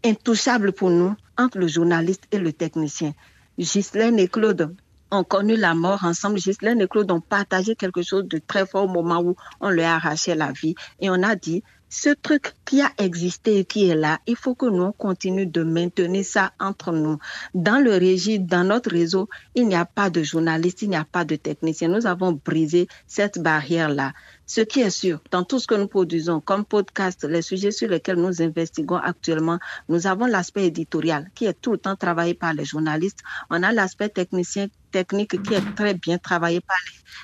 intouchable 0.03 0.73
pour 0.73 0.89
nous 0.89 1.15
entre 1.37 1.59
le 1.59 1.67
journaliste 1.67 2.23
et 2.31 2.39
le 2.39 2.53
technicien. 2.53 3.13
Ghislaine 3.59 4.19
et 4.19 4.27
Claude, 4.27 4.75
ont 5.11 5.23
connu 5.23 5.55
la 5.55 5.73
mort 5.73 6.03
ensemble. 6.03 6.39
Ghislaine 6.39 6.81
et 6.81 6.87
Claude 6.87 7.11
ont 7.11 7.21
partagé 7.21 7.75
quelque 7.75 8.01
chose 8.03 8.25
de 8.25 8.39
très 8.39 8.65
fort 8.65 8.85
au 8.85 8.87
moment 8.87 9.21
où 9.21 9.35
on 9.61 9.69
leur 9.69 9.89
a 9.89 9.95
arraché 9.95 10.35
la 10.35 10.51
vie. 10.51 10.75
Et 10.99 11.09
on 11.09 11.23
a 11.23 11.35
dit, 11.35 11.63
ce 11.89 12.09
truc 12.09 12.53
qui 12.65 12.81
a 12.81 12.91
existé 12.97 13.59
et 13.59 13.65
qui 13.65 13.89
est 13.89 13.95
là, 13.95 14.19
il 14.27 14.35
faut 14.35 14.55
que 14.55 14.65
nous 14.65 14.91
continuions 14.91 15.49
de 15.49 15.63
maintenir 15.63 16.25
ça 16.25 16.51
entre 16.59 16.91
nous. 16.91 17.17
Dans 17.53 17.81
le 17.83 17.91
régime, 17.91 18.45
dans 18.45 18.65
notre 18.65 18.91
réseau, 18.91 19.29
il 19.55 19.67
n'y 19.67 19.75
a 19.75 19.85
pas 19.85 20.09
de 20.09 20.21
journalistes, 20.21 20.81
il 20.81 20.89
n'y 20.89 20.97
a 20.97 21.05
pas 21.05 21.23
de 21.23 21.37
techniciens. 21.37 21.87
Nous 21.87 22.05
avons 22.05 22.33
brisé 22.33 22.87
cette 23.07 23.39
barrière-là. 23.39 24.13
Ce 24.45 24.61
qui 24.61 24.81
est 24.81 24.89
sûr, 24.89 25.21
dans 25.31 25.43
tout 25.43 25.59
ce 25.59 25.67
que 25.67 25.75
nous 25.75 25.87
produisons 25.87 26.41
comme 26.41 26.65
podcast, 26.65 27.23
les 27.23 27.41
sujets 27.41 27.71
sur 27.71 27.89
lesquels 27.89 28.17
nous 28.17 28.41
investiguons 28.41 28.97
actuellement, 28.97 29.59
nous 29.87 30.07
avons 30.07 30.25
l'aspect 30.25 30.65
éditorial 30.67 31.29
qui 31.35 31.45
est 31.45 31.59
tout 31.61 31.71
le 31.71 31.77
temps 31.77 31.95
travaillé 31.95 32.33
par 32.33 32.53
les 32.53 32.65
journalistes. 32.65 33.19
On 33.49 33.63
a 33.63 33.71
l'aspect 33.71 34.09
technicien 34.09 34.67
technique 34.91 35.41
qui 35.41 35.53
est 35.53 35.75
très 35.75 35.93
bien 35.93 36.17
travaillé 36.17 36.61
par 36.61 36.77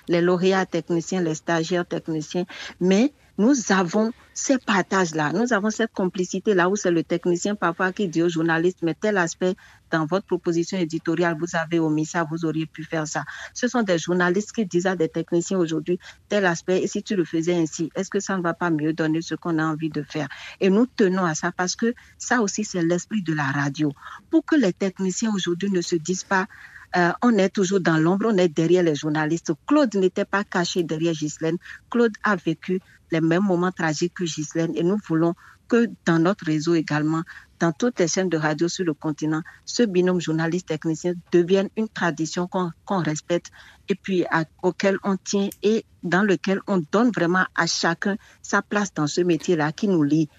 les, 0.07 0.15
les 0.15 0.21
lauréats 0.21 0.65
techniciens, 0.65 1.21
les 1.21 1.35
stagiaires 1.35 1.85
techniciens. 1.85 2.45
Mais 2.81 3.13
nous 3.37 3.55
avons 3.69 4.11
ces 4.33 4.57
partages-là, 4.57 5.31
nous 5.33 5.53
avons 5.53 5.69
cette 5.69 5.93
complicité-là 5.93 6.69
où 6.69 6.75
c'est 6.75 6.91
le 6.91 7.03
technicien 7.03 7.55
parfois 7.55 7.91
qui 7.91 8.07
dit 8.07 8.23
au 8.23 8.29
journaliste, 8.29 8.79
mais 8.81 8.95
tel 8.95 9.17
aspect 9.17 9.55
dans 9.91 10.05
votre 10.05 10.25
proposition 10.25 10.77
éditoriale, 10.77 11.37
vous 11.39 11.55
avez 11.55 11.79
omis 11.79 12.05
ça, 12.05 12.23
vous 12.29 12.45
auriez 12.45 12.65
pu 12.65 12.83
faire 12.83 13.07
ça. 13.07 13.25
Ce 13.53 13.67
sont 13.67 13.83
des 13.83 13.99
journalistes 13.99 14.51
qui 14.51 14.65
disent 14.65 14.87
à 14.87 14.95
des 14.95 15.07
techniciens 15.07 15.59
aujourd'hui, 15.59 15.99
tel 16.29 16.45
aspect, 16.45 16.81
et 16.81 16.87
si 16.87 17.03
tu 17.03 17.15
le 17.15 17.25
faisais 17.25 17.53
ainsi, 17.53 17.91
est-ce 17.95 18.09
que 18.09 18.19
ça 18.19 18.35
ne 18.35 18.41
va 18.41 18.55
pas 18.55 18.71
mieux 18.71 18.93
donner 18.93 19.21
ce 19.21 19.35
qu'on 19.35 19.59
a 19.59 19.65
envie 19.65 19.89
de 19.89 20.01
faire? 20.01 20.27
Et 20.59 20.69
nous 20.71 20.87
tenons 20.87 21.25
à 21.25 21.35
ça 21.35 21.51
parce 21.51 21.75
que 21.75 21.93
ça 22.17 22.41
aussi, 22.41 22.63
c'est 22.63 22.83
l'esprit 22.83 23.21
de 23.21 23.33
la 23.33 23.45
radio. 23.45 23.91
Pour 24.31 24.43
que 24.45 24.55
les 24.55 24.73
techniciens 24.73 25.31
aujourd'hui 25.33 25.69
ne 25.69 25.81
se 25.81 25.95
disent 25.95 26.23
pas, 26.23 26.47
euh, 26.95 27.11
on 27.23 27.37
est 27.37 27.49
toujours 27.49 27.79
dans 27.79 27.97
l'ombre, 27.97 28.27
on 28.31 28.37
est 28.37 28.49
derrière 28.49 28.83
les 28.83 28.95
journalistes. 28.95 29.51
Claude 29.67 29.95
n'était 29.95 30.25
pas 30.25 30.43
caché 30.43 30.83
derrière 30.83 31.13
Ghislaine. 31.13 31.57
Claude 31.89 32.13
a 32.23 32.35
vécu 32.35 32.79
les 33.11 33.21
mêmes 33.21 33.43
moments 33.43 33.71
tragiques 33.71 34.15
que 34.15 34.22
Ghislaine 34.25 34.73
et 34.75 34.83
nous 34.83 34.97
voulons 35.07 35.33
que 35.67 35.87
dans 36.05 36.19
notre 36.19 36.45
réseau 36.45 36.75
également, 36.75 37.23
dans 37.59 37.71
toutes 37.71 37.99
les 37.99 38.07
chaînes 38.07 38.29
de 38.29 38.37
radio 38.37 38.67
sur 38.67 38.85
le 38.85 38.93
continent, 38.93 39.41
ce 39.65 39.83
binôme 39.83 40.19
journaliste-technicien 40.19 41.13
devienne 41.31 41.69
une 41.77 41.87
tradition 41.87 42.47
qu'on 42.47 42.99
respecte 42.99 43.51
et 43.89 43.95
puis 43.95 44.25
auquel 44.61 44.97
on 45.03 45.17
tient 45.17 45.49
et 45.61 45.85
dans 46.03 46.21
lequel 46.21 46.59
on 46.67 46.83
donne 46.91 47.11
vraiment 47.11 47.45
à 47.55 47.65
chacun 47.65 48.17
sa 48.41 48.61
place 48.61 48.93
dans 48.93 49.07
ce 49.07 49.21
métier-là 49.21 49.71
qui 49.71 49.87
nous 49.87 50.03
lie 50.03 50.29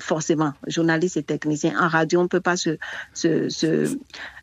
forcément, 0.00 0.52
journaliste 0.66 1.16
et 1.16 1.22
technicien. 1.22 1.74
En 1.80 1.88
radio, 1.88 2.20
on 2.20 2.24
ne 2.24 2.28
peut 2.28 2.40
pas 2.40 2.56
se, 2.56 2.78
se, 3.14 3.48
se, 3.48 3.96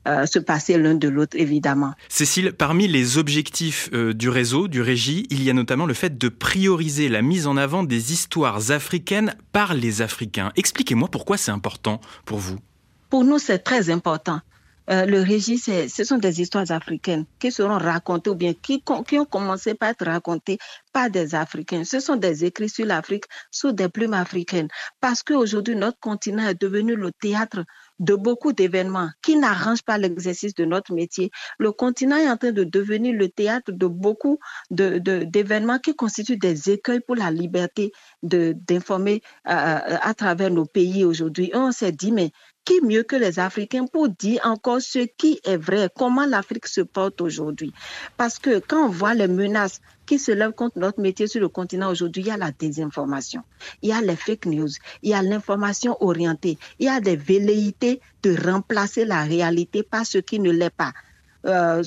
euh, 0.08 0.25
se 0.25 0.39
passer 0.39 0.77
l'un 0.77 0.95
de 0.95 1.10
l'autre, 1.10 1.36
évidemment. 1.38 1.93
Cécile, 2.08 2.53
parmi 2.53 2.88
les 2.88 3.17
objectifs 3.17 3.89
euh, 3.93 4.13
du 4.13 4.29
réseau, 4.29 4.67
du 4.67 4.82
régie, 4.82 5.27
il 5.29 5.43
y 5.43 5.49
a 5.49 5.53
notamment 5.53 5.86
le 5.86 5.93
fait 5.93 6.17
de 6.17 6.29
prioriser 6.29 7.10
la 7.10 7.21
mise 7.21 7.47
en 7.47 7.58
avant 7.58 7.84
des 7.84 8.13
histoires 8.13 8.71
africaines 8.71 9.36
par 9.51 9.73
les 9.73 10.01
Africains. 10.01 10.51
Expliquez-moi 10.55 11.10
pourquoi 11.10 11.38
c'est 11.38 11.51
important 11.51 11.99
pour 12.25 12.38
vous. 12.38 12.60
Pour 13.10 13.23
nous, 13.23 13.39
c'est 13.39 13.60
très 13.60 13.89
important. 13.89 14.39
Euh, 14.91 15.06
le 15.06 15.21
régie, 15.21 15.58
ce 15.60 16.04
sont 16.04 16.17
des 16.17 16.41
histoires 16.41 16.71
africaines 16.71 17.25
qui 17.39 17.52
seront 17.52 17.78
racontées 17.78 18.32
ou 18.32 18.36
bien 18.36 18.54
qui, 18.54 18.84
ont 18.88 19.25
commencé 19.25 19.75
par 19.75 19.89
être 19.89 20.06
racontées 20.06 20.58
par 20.91 21.12
des 21.12 21.36
Africains. 21.36 21.84
Ce 21.84 21.99
sont 21.99 22.15
des 22.15 22.43
écrits 22.45 22.69
sur 22.69 22.86
l'Afrique 22.86 23.25
sous 23.52 23.71
des 23.71 23.88
plumes 23.88 24.13
africaines. 24.13 24.67
Parce 24.99 25.21
qu'aujourd'hui, 25.21 25.75
notre 25.75 25.99
continent 25.99 26.47
est 26.47 26.60
devenu 26.60 26.95
le 26.95 27.12
théâtre 27.12 27.65
de 27.99 28.15
beaucoup 28.15 28.54
d'événements 28.54 29.10
qui 29.21 29.36
n'arrangent 29.36 29.84
pas 29.84 29.97
l'exercice 29.97 30.56
de 30.56 30.65
notre 30.65 30.93
métier. 30.93 31.30
Le 31.60 31.71
continent 31.71 32.15
est 32.15 32.30
en 32.30 32.38
train 32.38 32.52
de 32.52 32.63
devenir 32.63 33.13
le 33.13 33.30
théâtre 33.30 33.71
de 33.71 33.86
beaucoup 33.86 34.39
d'événements 34.71 35.80
qui 35.80 35.95
constituent 35.95 36.38
des 36.38 36.71
écueils 36.71 37.02
pour 37.02 37.15
la 37.15 37.30
liberté 37.30 37.91
d'informer 38.23 39.21
euh, 39.47 39.97
à 40.02 40.13
travers 40.15 40.49
nos 40.49 40.65
pays 40.65 41.04
aujourd'hui. 41.04 41.52
On 41.54 41.71
s'est 41.71 41.91
dit, 41.91 42.12
mais 42.12 42.32
qui 42.65 42.82
mieux 42.82 43.04
que 43.04 43.15
les 43.15 43.39
Africains 43.39 43.86
pour 43.86 44.10
dire 44.10 44.41
encore 44.43 44.82
ce 44.82 45.00
qui 45.17 45.39
est 45.43 45.58
vrai, 45.58 45.89
comment 45.95 46.26
l'Afrique 46.26 46.67
se 46.67 46.82
porte 46.82 47.22
aujourd'hui? 47.22 47.74
Parce 48.17 48.39
que 48.39 48.60
quand 48.60 48.86
on 48.86 48.89
voit 48.89 49.13
les 49.13 49.28
menaces 49.28 49.82
qui 50.06 50.19
se 50.19 50.32
lèvent 50.32 50.54
contre 50.54 50.80
notre 50.80 51.02
métier 51.02 51.28
sur 51.28 51.41
le 51.41 51.50
continent 51.50 51.89
aujourd'hui, 51.89 52.24
il 52.24 52.28
y 52.28 52.32
a 52.32 52.38
la 52.38 52.52
désinformation, 52.52 53.43
il 53.82 53.89
y 53.89 53.93
a 53.93 54.02
les 54.02 54.15
fake 54.15 54.45
news, 54.48 54.69
il 55.04 55.12
y 55.12 55.13
a 55.13 55.22
l'information 55.22 55.98
orientée, 56.00 56.58
il 56.80 56.86
y 56.86 56.89
a 56.89 57.00
des 57.00 57.15
velléités 57.15 58.02
de 58.24 58.36
remplacer 58.36 59.06
la 59.06 59.24
réalité 59.24 59.84
par 59.84 60.06
ce 60.06 60.17
qui 60.17 60.39
ne 60.39 60.52
l'est 60.52 60.69
pas. 60.69 60.93
Euh, 61.45 61.84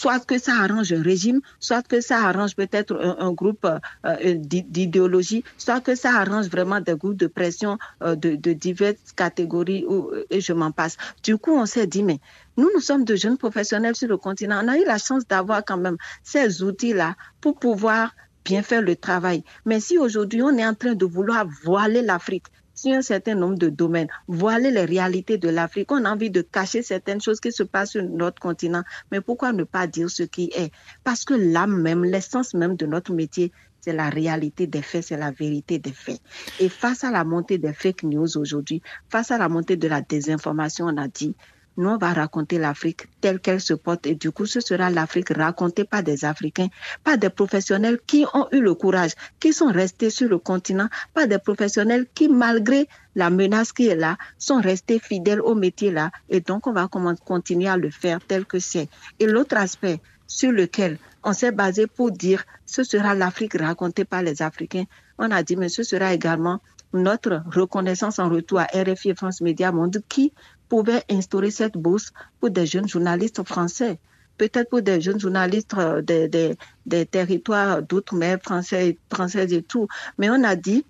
soit 0.00 0.24
que 0.24 0.38
ça 0.38 0.54
arrange 0.64 0.94
un 0.94 1.02
régime, 1.02 1.40
soit 1.58 1.86
que 1.86 2.00
ça 2.00 2.18
arrange 2.28 2.56
peut-être 2.56 2.94
un, 3.18 3.32
groupe 3.32 3.66
euh, 3.66 4.34
d'idéologie, 4.34 5.44
soit 5.58 5.82
que 5.82 5.94
ça 5.94 6.12
arrange 6.22 6.48
vraiment 6.48 6.80
des 6.80 6.94
groupes 6.94 7.18
de 7.18 7.26
pression 7.26 7.76
euh, 8.02 8.16
de, 8.16 8.52
diverses 8.54 9.12
catégories 9.14 9.84
euh, 9.90 10.24
et 10.30 10.40
je 10.40 10.54
m'en 10.54 10.72
passe. 10.72 10.96
Du 11.22 11.36
coup, 11.36 11.52
on 11.52 11.66
s'est 11.66 11.86
dit, 11.86 12.02
mais 12.02 12.18
nous, 12.56 12.70
nous 12.74 12.80
sommes 12.80 13.04
de 13.04 13.14
jeunes 13.14 13.36
professionnels 13.36 13.94
sur 13.94 14.08
le 14.08 14.16
continent. 14.16 14.62
On 14.64 14.68
a 14.68 14.78
eu 14.78 14.86
la 14.86 14.96
chance 14.96 15.26
d'avoir 15.26 15.62
quand 15.66 15.76
même 15.76 15.98
ces 16.22 16.62
outils-là 16.62 17.14
pour 17.42 17.58
pouvoir 17.58 18.14
bien 18.46 18.62
faire 18.62 18.80
le 18.80 18.96
travail. 18.96 19.44
Mais 19.66 19.80
si 19.80 19.98
aujourd'hui 19.98 20.42
on 20.42 20.56
est 20.56 20.66
en 20.66 20.74
train 20.74 20.94
de 20.94 21.04
vouloir 21.04 21.44
voiler 21.62 22.00
l'Afrique, 22.00 22.46
sur 22.80 22.94
un 22.94 23.02
certain 23.02 23.34
nombre 23.34 23.58
de 23.58 23.68
domaines, 23.68 24.08
voiler 24.26 24.70
les 24.70 24.84
réalités 24.84 25.36
de 25.36 25.48
l'Afrique. 25.48 25.92
On 25.92 26.04
a 26.04 26.10
envie 26.10 26.30
de 26.30 26.40
cacher 26.40 26.82
certaines 26.82 27.20
choses 27.20 27.40
qui 27.40 27.52
se 27.52 27.62
passent 27.62 27.90
sur 27.90 28.02
notre 28.02 28.40
continent, 28.40 28.82
mais 29.10 29.20
pourquoi 29.20 29.52
ne 29.52 29.64
pas 29.64 29.86
dire 29.86 30.08
ce 30.10 30.22
qui 30.22 30.50
est? 30.56 30.72
Parce 31.04 31.24
que 31.24 31.34
l'âme 31.34 31.80
même, 31.80 32.04
l'essence 32.04 32.54
même 32.54 32.76
de 32.76 32.86
notre 32.86 33.12
métier, 33.12 33.52
c'est 33.80 33.92
la 33.92 34.10
réalité 34.10 34.66
des 34.66 34.82
faits, 34.82 35.04
c'est 35.04 35.16
la 35.16 35.30
vérité 35.30 35.78
des 35.78 35.92
faits. 35.92 36.20
Et 36.58 36.68
face 36.68 37.04
à 37.04 37.10
la 37.10 37.24
montée 37.24 37.58
des 37.58 37.72
fake 37.72 38.02
news 38.04 38.36
aujourd'hui, 38.36 38.82
face 39.08 39.30
à 39.30 39.38
la 39.38 39.48
montée 39.48 39.76
de 39.76 39.88
la 39.88 40.00
désinformation, 40.00 40.86
on 40.86 40.96
a 40.96 41.08
dit, 41.08 41.34
nous, 41.76 41.88
on 41.88 41.96
va 41.96 42.12
raconter 42.12 42.58
l'Afrique 42.58 43.06
telle 43.20 43.40
qu'elle 43.40 43.60
se 43.60 43.74
porte. 43.74 44.06
Et 44.06 44.14
du 44.14 44.32
coup, 44.32 44.46
ce 44.46 44.60
sera 44.60 44.90
l'Afrique 44.90 45.30
racontée 45.30 45.84
par 45.84 46.02
des 46.02 46.24
Africains, 46.24 46.68
par 47.04 47.16
des 47.16 47.30
professionnels 47.30 47.98
qui 48.06 48.26
ont 48.34 48.46
eu 48.52 48.60
le 48.60 48.74
courage, 48.74 49.12
qui 49.38 49.52
sont 49.52 49.72
restés 49.72 50.10
sur 50.10 50.28
le 50.28 50.38
continent, 50.38 50.88
par 51.14 51.26
des 51.26 51.38
professionnels 51.38 52.06
qui, 52.14 52.28
malgré 52.28 52.88
la 53.14 53.30
menace 53.30 53.72
qui 53.72 53.88
est 53.88 53.96
là, 53.96 54.18
sont 54.38 54.60
restés 54.60 54.98
fidèles 54.98 55.40
au 55.40 55.54
métier 55.54 55.90
là. 55.90 56.10
Et 56.28 56.40
donc, 56.40 56.66
on 56.66 56.72
va 56.72 56.88
continuer 56.88 57.68
à 57.68 57.76
le 57.76 57.90
faire 57.90 58.18
tel 58.26 58.44
que 58.44 58.58
c'est. 58.58 58.88
Et 59.18 59.26
l'autre 59.26 59.56
aspect 59.56 60.00
sur 60.26 60.52
lequel 60.52 60.98
on 61.24 61.32
s'est 61.32 61.52
basé 61.52 61.86
pour 61.86 62.10
dire 62.10 62.44
ce 62.66 62.84
sera 62.84 63.14
l'Afrique 63.14 63.58
racontée 63.58 64.04
par 64.04 64.22
les 64.22 64.42
Africains, 64.42 64.84
on 65.18 65.30
a 65.30 65.42
dit, 65.42 65.56
mais 65.56 65.68
ce 65.68 65.82
sera 65.82 66.14
également 66.14 66.60
notre 66.92 67.42
reconnaissance 67.52 68.18
en 68.18 68.28
retour 68.28 68.60
à 68.60 68.64
RFI 68.64 69.10
et 69.10 69.14
France 69.14 69.40
Média 69.40 69.70
Monde 69.72 70.02
qui 70.08 70.32
pouvait 70.70 71.02
instaurer 71.10 71.50
cette 71.50 71.76
bourse 71.76 72.12
pour 72.38 72.50
des 72.50 72.64
jeunes 72.64 72.88
journalistes 72.88 73.42
français, 73.46 73.98
peut-être 74.38 74.70
pour 74.70 74.80
des 74.80 75.00
jeunes 75.00 75.20
journalistes 75.20 75.74
euh, 75.76 76.00
des, 76.00 76.56
des, 76.86 77.06
territoires 77.06 77.82
d'outre-mer 77.82 78.38
français, 78.42 78.96
français 79.12 79.52
et 79.52 79.62
tout. 79.62 79.86
Mais 80.16 80.30
on 80.30 80.42
a 80.44 80.56
dit, 80.56 80.86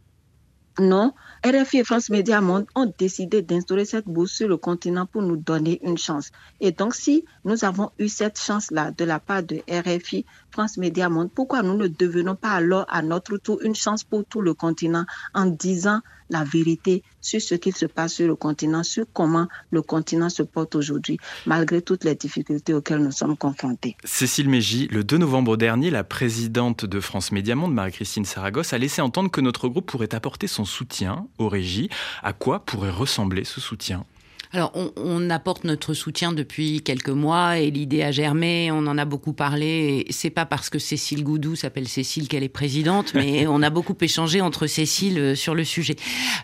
non, 0.78 1.12
RFI 1.42 1.78
et 1.78 1.84
France 1.84 2.10
Média 2.10 2.42
Monde 2.42 2.66
ont 2.74 2.92
décidé 2.98 3.40
d'instaurer 3.40 3.86
cette 3.86 4.04
bourse 4.04 4.32
sur 4.32 4.46
le 4.46 4.58
continent 4.58 5.06
pour 5.06 5.22
nous 5.22 5.38
donner 5.38 5.80
une 5.82 5.96
chance. 5.96 6.30
Et 6.60 6.70
donc, 6.70 6.94
si 6.94 7.24
nous 7.44 7.64
avons 7.64 7.90
eu 7.98 8.08
cette 8.08 8.38
chance-là 8.38 8.90
de 8.90 9.04
la 9.06 9.20
part 9.20 9.42
de 9.42 9.62
RFI, 9.66 10.26
France 10.50 10.76
Média 10.76 11.08
Monde, 11.08 11.30
pourquoi 11.34 11.62
nous 11.62 11.76
ne 11.76 11.88
devenons 11.88 12.36
pas 12.36 12.50
alors 12.50 12.84
à 12.90 13.00
notre 13.00 13.38
tour 13.38 13.58
une 13.62 13.74
chance 13.74 14.04
pour 14.04 14.26
tout 14.26 14.42
le 14.42 14.52
continent 14.52 15.06
en 15.32 15.46
disant 15.46 16.00
la 16.28 16.44
vérité 16.44 17.02
sur 17.20 17.40
ce 17.40 17.54
qui 17.54 17.72
se 17.72 17.86
passe 17.86 18.14
sur 18.14 18.26
le 18.26 18.36
continent, 18.36 18.82
sur 18.82 19.04
comment 19.12 19.48
le 19.70 19.82
continent 19.82 20.28
se 20.28 20.42
porte 20.42 20.74
aujourd'hui, 20.74 21.18
malgré 21.46 21.82
toutes 21.82 22.04
les 22.04 22.14
difficultés 22.14 22.72
auxquelles 22.72 23.02
nous 23.02 23.10
sommes 23.10 23.36
confrontés? 23.36 23.96
Cécile 24.04 24.48
Mégy, 24.48 24.88
le 24.88 25.04
2 25.04 25.18
novembre 25.18 25.56
dernier, 25.56 25.90
la 25.90 26.04
présidente 26.04 26.84
de 26.84 27.00
France 27.00 27.32
Média 27.32 27.54
Monde, 27.54 27.74
Marie-Christine 27.74 28.24
Saragosse, 28.24 28.72
a 28.72 28.78
laissé 28.78 29.02
entendre 29.02 29.30
que 29.30 29.40
notre 29.40 29.68
groupe 29.68 29.86
pourrait 29.86 30.14
apporter 30.14 30.46
son 30.46 30.64
soutien 30.64 31.26
aux 31.40 31.48
régies. 31.48 31.88
À 32.22 32.32
quoi 32.32 32.64
pourrait 32.64 32.90
ressembler 32.90 33.44
ce 33.44 33.60
soutien? 33.60 34.04
Alors, 34.52 34.72
on, 34.96 35.30
apporte 35.30 35.62
notre 35.62 35.94
soutien 35.94 36.32
depuis 36.32 36.80
quelques 36.80 37.10
mois 37.10 37.58
et 37.58 37.70
l'idée 37.70 38.02
a 38.02 38.10
germé. 38.10 38.72
On 38.72 38.84
en 38.88 38.98
a 38.98 39.04
beaucoup 39.04 39.32
parlé. 39.32 40.06
C'est 40.10 40.30
pas 40.30 40.44
parce 40.44 40.70
que 40.70 40.80
Cécile 40.80 41.22
Goudou 41.22 41.54
s'appelle 41.54 41.86
Cécile 41.86 42.26
qu'elle 42.26 42.42
est 42.42 42.48
présidente, 42.48 43.14
mais 43.14 43.46
on 43.48 43.62
a 43.62 43.70
beaucoup 43.70 43.94
échangé 44.00 44.40
entre 44.40 44.66
Cécile 44.66 45.18
euh, 45.20 45.34
sur 45.36 45.54
le 45.54 45.62
sujet. 45.62 45.94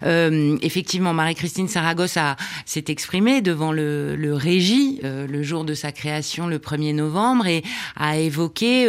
Euh, 0.04 0.56
effectivement, 0.62 1.14
Marie-Christine 1.14 1.66
Saragosse 1.66 2.16
s'est 2.64 2.84
exprimée 2.86 3.40
devant 3.40 3.72
le, 3.72 4.14
le 4.14 4.34
régie 4.34 5.00
euh, 5.02 5.26
le 5.26 5.42
jour 5.42 5.64
de 5.64 5.74
sa 5.74 5.90
création, 5.90 6.46
le 6.46 6.58
1er 6.58 6.94
novembre, 6.94 7.48
et 7.48 7.64
a 7.96 8.18
évoqué 8.18 8.88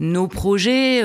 nos 0.00 0.28
projets 0.28 1.02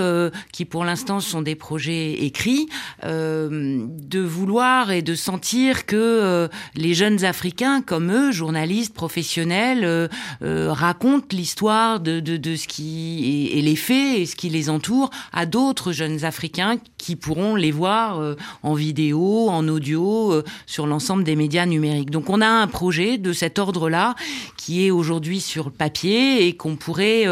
qui, 0.52 0.66
pour 0.66 0.84
l'instant, 0.84 1.22
sont 1.22 1.42
des 1.42 1.56
projets 1.56 2.26
écrits, 2.26 2.68
de 3.04 4.20
vouloir 4.20 4.92
et 4.92 5.02
de 5.02 5.16
sentir 5.16 5.86
que 5.86 6.50
les 6.76 6.94
jeunes 6.94 7.24
Africains 7.24 7.45
Africains, 7.46 7.84
comme 7.84 8.12
eux, 8.12 8.32
journalistes 8.32 8.96
professionnels, 8.96 9.84
euh, 9.84 10.08
euh, 10.42 10.74
racontent 10.74 11.28
l'histoire 11.32 12.00
de, 12.00 12.20
de, 12.20 12.38
de, 12.38 12.56
ce 12.56 12.68
qui 12.68 13.52
et, 13.54 13.62
les 13.62 13.76
faits 13.76 14.18
et 14.18 14.26
ce 14.26 14.36
qui 14.36 14.50
les 14.50 14.68
entoure 14.68 15.12
à 15.32 15.46
d'autres 15.46 15.92
jeunes 15.92 16.26
Africains 16.26 16.78
qui 17.06 17.16
pourront 17.16 17.56
les 17.56 17.72
voir 17.72 18.20
euh, 18.20 18.36
en 18.64 18.74
vidéo, 18.74 19.50
en 19.50 19.68
audio, 19.68 20.42
sur 20.66 20.88
l'ensemble 20.88 21.24
des 21.24 21.36
médias 21.36 21.66
numériques. 21.66 22.10
Donc 22.10 22.30
on 22.30 22.42
a 22.42 22.48
un 22.48 22.68
projet 22.68 23.18
de 23.18 23.34
cet 23.34 23.60
ordre-là 23.60 24.16
qui 24.58 24.86
est 24.86 24.92
aujourd'hui 24.92 25.40
sur 25.40 25.72
papier 25.72 26.48
et 26.48 26.56
qu'on 26.56 26.76
pourrait 26.76 27.26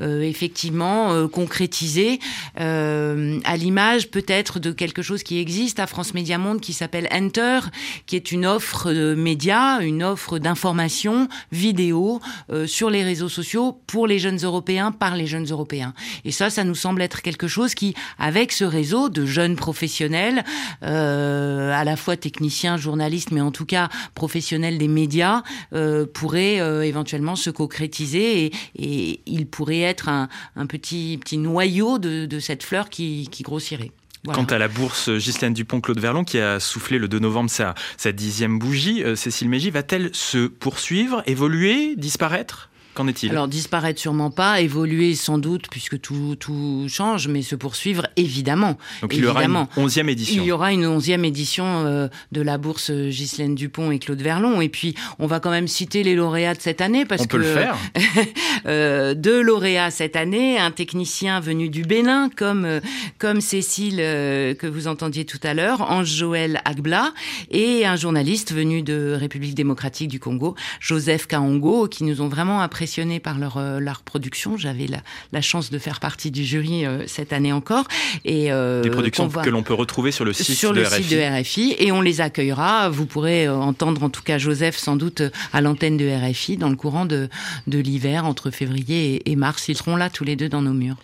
effectivement 0.00 1.28
concrétiser 1.28 2.18
à 2.56 3.56
l'image 3.56 4.10
peut-être 4.10 4.58
de 4.58 4.72
quelque 4.72 5.02
chose 5.02 5.22
qui 5.22 5.38
existe 5.38 5.78
à 5.78 5.86
France 5.86 6.14
Média 6.14 6.38
Monde 6.38 6.60
qui 6.60 6.72
s'appelle 6.72 7.08
Enter, 7.12 7.60
qui 8.06 8.16
est 8.16 8.32
une 8.32 8.46
offre 8.46 8.92
de 8.92 9.14
médias, 9.14 9.80
une 9.80 10.02
offre 10.02 10.38
d'information 10.38 11.28
vidéo 11.50 12.20
euh, 12.50 12.66
sur 12.66 12.90
les 12.90 13.04
réseaux 13.04 13.28
sociaux 13.28 13.80
pour 13.86 14.06
les 14.06 14.18
jeunes 14.18 14.38
Européens, 14.42 14.92
par 14.92 15.16
les 15.16 15.26
jeunes 15.26 15.46
Européens. 15.50 15.94
Et 16.24 16.32
ça, 16.32 16.50
ça 16.50 16.64
nous 16.64 16.74
semble 16.74 17.02
être 17.02 17.22
quelque 17.22 17.48
chose 17.48 17.74
qui, 17.74 17.94
avec 18.18 18.52
ce 18.52 18.64
réseau 18.64 19.08
de 19.12 19.26
jeunes 19.26 19.56
professionnels, 19.56 20.44
euh, 20.82 21.72
à 21.72 21.84
la 21.84 21.96
fois 21.96 22.16
techniciens, 22.16 22.76
journalistes, 22.76 23.30
mais 23.30 23.40
en 23.40 23.50
tout 23.50 23.66
cas 23.66 23.88
professionnels 24.14 24.78
des 24.78 24.88
médias, 24.88 25.42
euh, 25.72 26.06
pourrait 26.06 26.60
euh, 26.60 26.82
éventuellement 26.82 27.36
se 27.36 27.50
concrétiser 27.50 28.46
et, 28.46 28.52
et, 28.76 29.20
il 29.26 29.46
pourrait 29.46 29.80
être 29.80 30.08
un, 30.08 30.28
petit, 30.66 31.18
petit 31.22 31.38
noyau 31.38 31.98
de, 31.98 32.38
cette 32.40 32.62
fleur 32.62 32.88
qui, 32.88 33.28
grossirait. 33.42 33.92
Quant 34.24 34.44
à 34.44 34.58
la 34.58 34.68
bourse 34.68 35.10
Ghislaine 35.10 35.52
Dupont-Claude 35.52 35.98
Verlon, 35.98 36.24
qui 36.24 36.38
a 36.38 36.60
soufflé 36.60 36.98
le 36.98 37.08
2 37.08 37.18
novembre 37.18 37.50
sa, 37.50 37.74
dixième 38.12 38.58
bougie, 38.58 39.02
Cécile 39.16 39.48
Mégy, 39.48 39.70
va-t-elle 39.70 40.10
se 40.14 40.46
poursuivre, 40.46 41.22
évoluer, 41.26 41.96
disparaître? 41.96 42.70
Qu'en 42.94 43.08
est-il? 43.08 43.30
Alors 43.30 43.48
disparaître 43.48 43.98
sûrement 43.98 44.30
pas, 44.30 44.60
évoluer 44.60 45.14
sans 45.14 45.38
doute 45.38 45.68
puisque 45.70 45.98
tout, 45.98 46.36
tout 46.38 46.86
change, 46.88 47.26
mais 47.26 47.40
se 47.40 47.56
poursuivre 47.56 48.06
évidemment. 48.16 48.76
Donc 49.00 49.14
il 49.14 49.20
y 49.20 49.26
aura 49.26 49.44
une 49.44 49.66
onzième 49.76 50.10
édition. 50.10 50.42
Il 50.42 50.46
y 50.46 50.52
aura 50.52 50.72
une 50.72 50.86
onzième 50.86 51.24
édition 51.24 51.64
euh, 51.66 52.08
de 52.32 52.42
la 52.42 52.58
bourse 52.58 52.90
Ghislaine 52.90 53.54
Dupont 53.54 53.90
et 53.92 53.98
Claude 53.98 54.20
Verlon. 54.20 54.60
Et 54.60 54.68
puis 54.68 54.94
on 55.18 55.26
va 55.26 55.40
quand 55.40 55.50
même 55.50 55.68
citer 55.68 56.02
les 56.02 56.14
lauréats 56.14 56.54
de 56.54 56.60
cette 56.60 56.82
année 56.82 57.06
parce 57.06 57.22
on 57.22 57.24
que 57.24 57.30
peut 57.30 57.38
le 57.38 57.44
faire. 57.44 57.76
euh, 58.66 59.14
deux 59.14 59.40
lauréats 59.40 59.90
cette 59.90 60.16
année, 60.16 60.58
un 60.58 60.70
technicien 60.70 61.40
venu 61.40 61.70
du 61.70 61.82
Bénin 61.82 62.28
comme 62.36 62.66
euh, 62.66 62.80
comme 63.18 63.40
Cécile 63.40 63.96
que 63.96 64.66
vous 64.66 64.86
entendiez 64.86 65.24
tout 65.24 65.40
à 65.42 65.54
l'heure, 65.54 65.80
Ange 65.90 66.08
Joël 66.08 66.60
Agbla, 66.66 67.14
et 67.50 67.86
un 67.86 67.96
journaliste 67.96 68.52
venu 68.52 68.82
de 68.82 69.16
République 69.18 69.54
démocratique 69.54 70.08
du 70.08 70.20
Congo, 70.20 70.56
Joseph 70.80 71.26
Kaongo, 71.26 71.88
qui 71.88 72.04
nous 72.04 72.20
ont 72.20 72.28
vraiment 72.28 72.60
apprécié 72.60 72.81
impressionné 72.82 73.20
par 73.20 73.38
leur, 73.38 73.58
euh, 73.58 73.78
leur 73.78 74.02
production. 74.02 74.56
J'avais 74.56 74.88
la, 74.88 74.98
la, 75.30 75.40
chance 75.40 75.70
de 75.70 75.78
faire 75.78 76.00
partie 76.00 76.32
du 76.32 76.44
jury 76.44 76.84
euh, 76.84 77.04
cette 77.06 77.32
année 77.32 77.52
encore. 77.52 77.86
Et, 78.24 78.50
euh, 78.50 78.82
Des 78.82 78.90
productions 78.90 79.28
que 79.28 79.50
l'on 79.50 79.62
peut 79.62 79.72
retrouver 79.74 80.10
sur 80.10 80.24
le 80.24 80.32
site, 80.32 80.56
sur 80.56 80.72
de, 80.72 80.80
le 80.80 80.86
RFI. 80.88 81.02
site 81.04 81.12
de 81.12 81.40
RFI. 81.40 81.76
Et 81.78 81.92
on 81.92 82.00
les 82.00 82.20
accueillera. 82.20 82.88
Vous 82.88 83.06
pourrez 83.06 83.48
entendre 83.48 84.02
en 84.02 84.10
tout 84.10 84.22
cas 84.22 84.38
Joseph 84.38 84.76
sans 84.76 84.96
doute 84.96 85.22
à 85.52 85.60
l'antenne 85.60 85.96
de 85.96 86.08
RFI 86.08 86.56
dans 86.56 86.70
le 86.70 86.74
courant 86.74 87.06
de, 87.06 87.28
de 87.68 87.78
l'hiver 87.78 88.24
entre 88.24 88.50
février 88.50 89.14
et, 89.14 89.30
et, 89.30 89.36
mars. 89.36 89.68
Ils 89.68 89.76
seront 89.76 89.94
là 89.94 90.10
tous 90.10 90.24
les 90.24 90.34
deux 90.34 90.48
dans 90.48 90.62
nos 90.62 90.72
murs. 90.72 90.96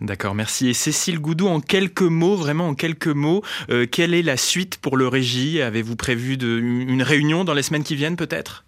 D'accord, 0.00 0.34
merci. 0.34 0.68
Et 0.68 0.74
Cécile 0.74 1.20
Goudou, 1.20 1.46
en 1.46 1.60
quelques 1.60 2.02
mots, 2.02 2.34
vraiment 2.34 2.68
en 2.68 2.74
quelques 2.74 3.06
mots, 3.06 3.44
euh, 3.70 3.86
quelle 3.86 4.14
est 4.14 4.22
la 4.22 4.36
suite 4.36 4.78
pour 4.78 4.96
le 4.96 5.06
régie? 5.06 5.62
Avez-vous 5.62 5.94
prévu 5.94 6.36
de, 6.36 6.58
une 6.58 7.04
réunion 7.04 7.44
dans 7.44 7.54
les 7.54 7.62
semaines 7.62 7.84
qui 7.84 7.94
viennent 7.94 8.16
peut-être? 8.16 8.64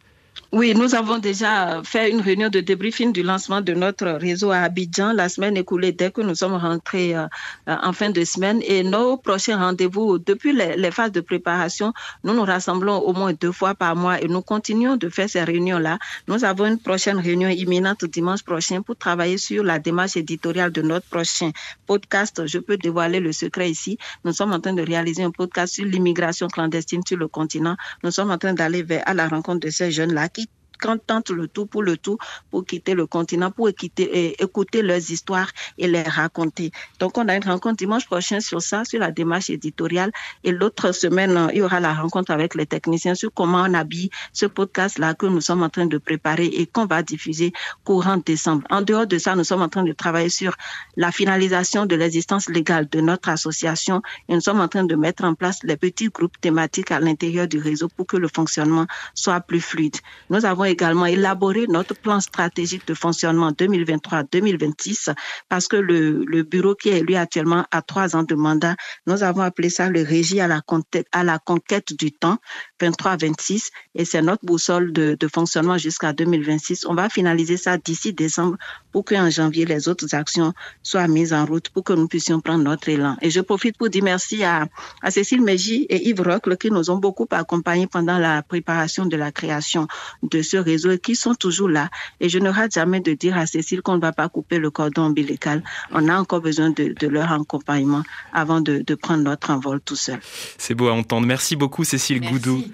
Oui, 0.54 0.74
nous 0.74 0.94
avons 0.94 1.16
déjà 1.18 1.82
fait 1.82 2.10
une 2.10 2.20
réunion 2.20 2.50
de 2.50 2.60
débriefing 2.60 3.10
du 3.10 3.22
lancement 3.22 3.62
de 3.62 3.72
notre 3.72 4.06
réseau 4.10 4.50
à 4.50 4.58
Abidjan 4.58 5.14
la 5.14 5.30
semaine 5.30 5.56
écoulée 5.56 5.92
dès 5.92 6.10
que 6.10 6.20
nous 6.20 6.34
sommes 6.34 6.56
rentrés 6.56 7.16
euh, 7.16 7.26
en 7.66 7.94
fin 7.94 8.10
de 8.10 8.22
semaine. 8.22 8.60
Et 8.66 8.82
nos 8.82 9.16
prochains 9.16 9.56
rendez-vous, 9.56 10.18
depuis 10.18 10.52
les, 10.52 10.76
les, 10.76 10.90
phases 10.90 11.10
de 11.10 11.22
préparation, 11.22 11.94
nous 12.22 12.34
nous 12.34 12.44
rassemblons 12.44 12.98
au 12.98 13.14
moins 13.14 13.32
deux 13.32 13.50
fois 13.50 13.74
par 13.74 13.96
mois 13.96 14.20
et 14.20 14.28
nous 14.28 14.42
continuons 14.42 14.96
de 14.96 15.08
faire 15.08 15.30
ces 15.30 15.42
réunions-là. 15.42 15.98
Nous 16.28 16.44
avons 16.44 16.66
une 16.66 16.78
prochaine 16.78 17.18
réunion 17.18 17.48
imminente 17.48 18.04
dimanche 18.04 18.42
prochain 18.42 18.82
pour 18.82 18.96
travailler 18.96 19.38
sur 19.38 19.64
la 19.64 19.78
démarche 19.78 20.18
éditoriale 20.18 20.70
de 20.70 20.82
notre 20.82 21.06
prochain 21.06 21.50
podcast. 21.86 22.46
Je 22.46 22.58
peux 22.58 22.76
dévoiler 22.76 23.20
le 23.20 23.32
secret 23.32 23.70
ici. 23.70 23.96
Nous 24.26 24.34
sommes 24.34 24.52
en 24.52 24.60
train 24.60 24.74
de 24.74 24.82
réaliser 24.82 25.22
un 25.22 25.30
podcast 25.30 25.72
sur 25.72 25.86
l'immigration 25.86 26.48
clandestine 26.48 27.00
sur 27.06 27.16
le 27.16 27.26
continent. 27.26 27.76
Nous 28.04 28.10
sommes 28.10 28.30
en 28.30 28.36
train 28.36 28.52
d'aller 28.52 28.84
à 29.06 29.14
la 29.14 29.28
rencontre 29.28 29.60
de 29.60 29.70
ces 29.70 29.90
jeunes-là 29.90 30.28
qui 30.28 30.41
quand 30.82 30.98
tente 31.06 31.30
le 31.30 31.46
tout 31.48 31.66
pour 31.66 31.82
le 31.82 31.96
tout 31.96 32.18
pour 32.50 32.64
quitter 32.66 32.94
le 32.94 33.06
continent, 33.06 33.50
pour 33.50 33.68
écouter 33.68 34.82
leurs 34.82 35.10
histoires 35.10 35.50
et 35.78 35.86
les 35.86 36.02
raconter. 36.02 36.72
Donc, 36.98 37.16
on 37.16 37.28
a 37.28 37.36
une 37.36 37.44
rencontre 37.44 37.76
dimanche 37.76 38.06
prochain 38.06 38.40
sur 38.40 38.60
ça, 38.60 38.84
sur 38.84 38.98
la 38.98 39.10
démarche 39.10 39.50
éditoriale. 39.50 40.10
Et 40.44 40.50
l'autre 40.50 40.92
semaine, 40.92 41.48
il 41.52 41.58
y 41.58 41.62
aura 41.62 41.80
la 41.80 41.94
rencontre 41.94 42.32
avec 42.32 42.54
les 42.54 42.66
techniciens 42.66 43.14
sur 43.14 43.32
comment 43.32 43.62
on 43.62 43.74
habille 43.74 44.10
ce 44.32 44.46
podcast-là 44.46 45.14
que 45.14 45.26
nous 45.26 45.40
sommes 45.40 45.62
en 45.62 45.68
train 45.68 45.86
de 45.86 45.98
préparer 45.98 46.46
et 46.46 46.66
qu'on 46.66 46.86
va 46.86 47.02
diffuser 47.02 47.52
courant 47.84 48.16
décembre. 48.16 48.64
En 48.70 48.82
dehors 48.82 49.06
de 49.06 49.18
ça, 49.18 49.36
nous 49.36 49.44
sommes 49.44 49.62
en 49.62 49.68
train 49.68 49.84
de 49.84 49.92
travailler 49.92 50.28
sur 50.28 50.56
la 50.96 51.12
finalisation 51.12 51.86
de 51.86 51.94
l'existence 51.94 52.48
légale 52.48 52.88
de 52.88 53.00
notre 53.00 53.28
association 53.28 54.02
et 54.28 54.34
nous 54.34 54.40
sommes 54.40 54.60
en 54.60 54.68
train 54.68 54.84
de 54.84 54.96
mettre 54.96 55.24
en 55.24 55.34
place 55.34 55.60
les 55.62 55.76
petits 55.76 56.08
groupes 56.08 56.40
thématiques 56.40 56.90
à 56.90 57.00
l'intérieur 57.00 57.46
du 57.46 57.58
réseau 57.58 57.88
pour 57.88 58.06
que 58.06 58.16
le 58.16 58.28
fonctionnement 58.28 58.86
soit 59.14 59.40
plus 59.40 59.60
fluide. 59.60 59.96
Nous 60.30 60.44
avons 60.44 60.64
également 60.72 61.06
élaboré 61.06 61.66
notre 61.68 61.94
plan 61.94 62.20
stratégique 62.20 62.86
de 62.86 62.94
fonctionnement 62.94 63.50
2023-2026 63.52 65.14
parce 65.48 65.68
que 65.68 65.76
le, 65.76 66.42
bureau 66.42 66.74
qui 66.74 66.88
est 66.88 66.98
élu 66.98 67.14
actuellement 67.14 67.64
a 67.70 67.82
trois 67.82 68.16
ans 68.16 68.24
de 68.24 68.34
mandat, 68.34 68.74
nous 69.06 69.22
avons 69.22 69.42
appelé 69.42 69.70
ça 69.70 69.88
le 69.88 70.02
régie 70.02 70.40
à 70.40 70.48
la 70.48 71.38
conquête 71.38 71.92
du 71.98 72.12
temps 72.12 72.38
23-26 72.82 73.68
et 73.94 74.04
c'est 74.04 74.22
notre 74.22 74.44
boussole 74.44 74.92
de, 74.92 75.16
de 75.18 75.28
fonctionnement 75.28 75.78
jusqu'à 75.78 76.12
2026. 76.12 76.86
On 76.86 76.94
va 76.94 77.08
finaliser 77.08 77.56
ça 77.56 77.78
d'ici 77.78 78.12
décembre 78.12 78.56
pour 78.90 79.04
qu'en 79.04 79.30
janvier 79.30 79.64
les 79.64 79.88
autres 79.88 80.14
actions 80.14 80.52
soient 80.82 81.08
mises 81.08 81.32
en 81.32 81.46
route 81.46 81.68
pour 81.70 81.84
que 81.84 81.92
nous 81.92 82.08
puissions 82.08 82.40
prendre 82.40 82.64
notre 82.64 82.88
élan. 82.88 83.16
Et 83.22 83.30
je 83.30 83.40
profite 83.40 83.76
pour 83.78 83.88
dire 83.88 84.04
merci 84.04 84.44
à, 84.44 84.66
à 85.02 85.10
Cécile 85.10 85.42
Mégy 85.42 85.86
et 85.88 86.08
Yves 86.08 86.22
Rocle 86.22 86.56
qui 86.56 86.70
nous 86.70 86.90
ont 86.90 86.98
beaucoup 86.98 87.26
accompagnés 87.30 87.86
pendant 87.86 88.18
la 88.18 88.42
préparation 88.42 89.06
de 89.06 89.16
la 89.16 89.32
création 89.32 89.86
de 90.22 90.42
ce 90.42 90.56
réseau 90.56 90.90
et 90.90 90.98
qui 90.98 91.14
sont 91.16 91.34
toujours 91.34 91.68
là. 91.68 91.88
Et 92.20 92.28
je 92.28 92.38
ne 92.38 92.50
rate 92.50 92.72
jamais 92.72 93.00
de 93.00 93.12
dire 93.12 93.36
à 93.36 93.46
Cécile 93.46 93.82
qu'on 93.82 93.96
ne 93.96 94.00
va 94.00 94.12
pas 94.12 94.28
couper 94.28 94.58
le 94.58 94.70
cordon 94.70 95.02
ombilical. 95.02 95.62
On 95.92 96.08
a 96.08 96.18
encore 96.18 96.40
besoin 96.40 96.70
de, 96.70 96.94
de 96.98 97.06
leur 97.08 97.32
accompagnement 97.32 98.02
avant 98.32 98.60
de, 98.60 98.82
de, 98.86 98.94
prendre 98.94 99.22
notre 99.22 99.50
envol 99.50 99.80
tout 99.80 99.96
seul. 99.96 100.20
C'est 100.58 100.74
beau 100.74 100.88
à 100.88 100.92
entendre. 100.92 101.26
Merci 101.26 101.56
beaucoup 101.56 101.84
Cécile 101.84 102.20
Merci. 102.20 102.34
Goudou 102.34 102.64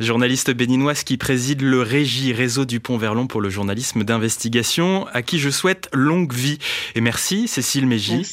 journaliste 0.00 0.50
béninoise 0.50 1.04
qui 1.04 1.16
préside 1.16 1.62
le 1.62 1.82
Régie 1.82 2.32
Réseau 2.32 2.64
du 2.64 2.80
Pont-Verlon 2.80 3.26
pour 3.26 3.40
le 3.40 3.50
journalisme 3.50 4.04
d'investigation, 4.04 5.06
à 5.12 5.22
qui 5.22 5.38
je 5.38 5.50
souhaite 5.50 5.88
longue 5.92 6.32
vie. 6.32 6.58
Et 6.94 7.00
merci 7.00 7.48
Cécile 7.48 7.86
Mégy, 7.86 8.26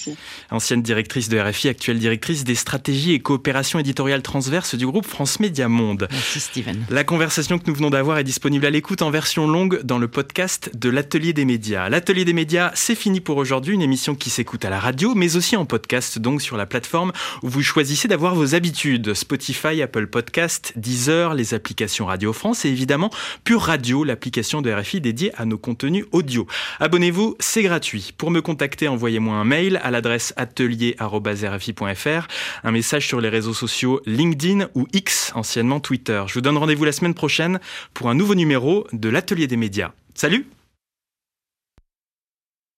ancienne 0.49 0.81
directrice 0.81 1.29
de 1.29 1.39
RFI, 1.39 1.69
actuelle 1.69 1.99
directrice 1.99 2.43
des 2.43 2.55
stratégies 2.55 3.13
et 3.13 3.19
coopérations 3.19 3.79
éditoriales 3.79 4.21
transverses 4.21 4.75
du 4.75 4.85
groupe 4.85 5.05
France 5.05 5.39
Média 5.39 5.67
Monde. 5.67 6.07
Merci 6.11 6.39
Steven. 6.39 6.85
La 6.89 7.03
conversation 7.03 7.59
que 7.59 7.65
nous 7.67 7.75
venons 7.75 7.89
d'avoir 7.89 8.17
est 8.17 8.23
disponible 8.23 8.65
à 8.65 8.69
l'écoute 8.69 9.01
en 9.01 9.11
version 9.11 9.47
longue 9.47 9.81
dans 9.83 9.97
le 9.97 10.07
podcast 10.07 10.71
de 10.73 10.89
l'Atelier 10.89 11.33
des 11.33 11.45
médias. 11.45 11.89
L'Atelier 11.89 12.25
des 12.25 12.33
médias, 12.33 12.71
c'est 12.75 12.95
fini 12.95 13.19
pour 13.19 13.37
aujourd'hui, 13.37 13.73
une 13.73 13.81
émission 13.81 14.15
qui 14.15 14.29
s'écoute 14.29 14.65
à 14.65 14.69
la 14.69 14.79
radio, 14.79 15.15
mais 15.15 15.35
aussi 15.35 15.55
en 15.55 15.65
podcast, 15.65 16.19
donc 16.19 16.41
sur 16.41 16.57
la 16.57 16.65
plateforme 16.65 17.11
où 17.43 17.49
vous 17.49 17.63
choisissez 17.63 18.07
d'avoir 18.07 18.35
vos 18.35 18.55
habitudes. 18.55 19.13
Spotify, 19.13 19.81
Apple 19.81 20.07
Podcast, 20.07 20.73
Les 20.97 21.53
applications 21.53 22.07
Radio 22.07 22.33
France 22.33 22.65
et 22.65 22.69
évidemment 22.69 23.12
Pure 23.43 23.62
Radio, 23.62 24.03
l'application 24.03 24.63
de 24.63 24.71
RFI 24.71 24.99
dédiée 24.99 25.31
à 25.38 25.45
nos 25.45 25.60
contenus 25.60 26.05
audio. 26.12 26.47
Abonnez-vous, 26.79 27.36
c'est 27.39 27.62
gratuit. 27.62 28.13
Pour 28.17 28.31
me 28.31 28.41
contacter, 28.41 28.88
envoyez-moi 28.88 29.36
un 29.36 29.43
mail 29.43 29.79
à 29.83 29.91
l'adresse 29.91 30.33
atelier.rfi.fr, 30.38 32.27
un 32.63 32.71
message 32.71 33.08
sur 33.08 33.21
les 33.21 33.29
réseaux 33.29 33.54
sociaux 33.54 34.02
LinkedIn 34.08 34.69
ou 34.73 34.87
X, 34.91 35.31
anciennement 35.35 35.79
Twitter. 35.79 36.23
Je 36.25 36.33
vous 36.33 36.41
donne 36.41 36.58
rendez-vous 36.58 36.85
la 36.85 36.91
semaine 36.91 37.13
prochaine 37.13 37.60
pour 37.93 38.10
un 38.10 38.15
nouveau 38.15 38.33
numéro 38.33 38.87
de 38.91 39.10
l'Atelier 39.10 39.45
des 39.45 39.58
médias. 39.58 39.91
Salut 40.15 40.48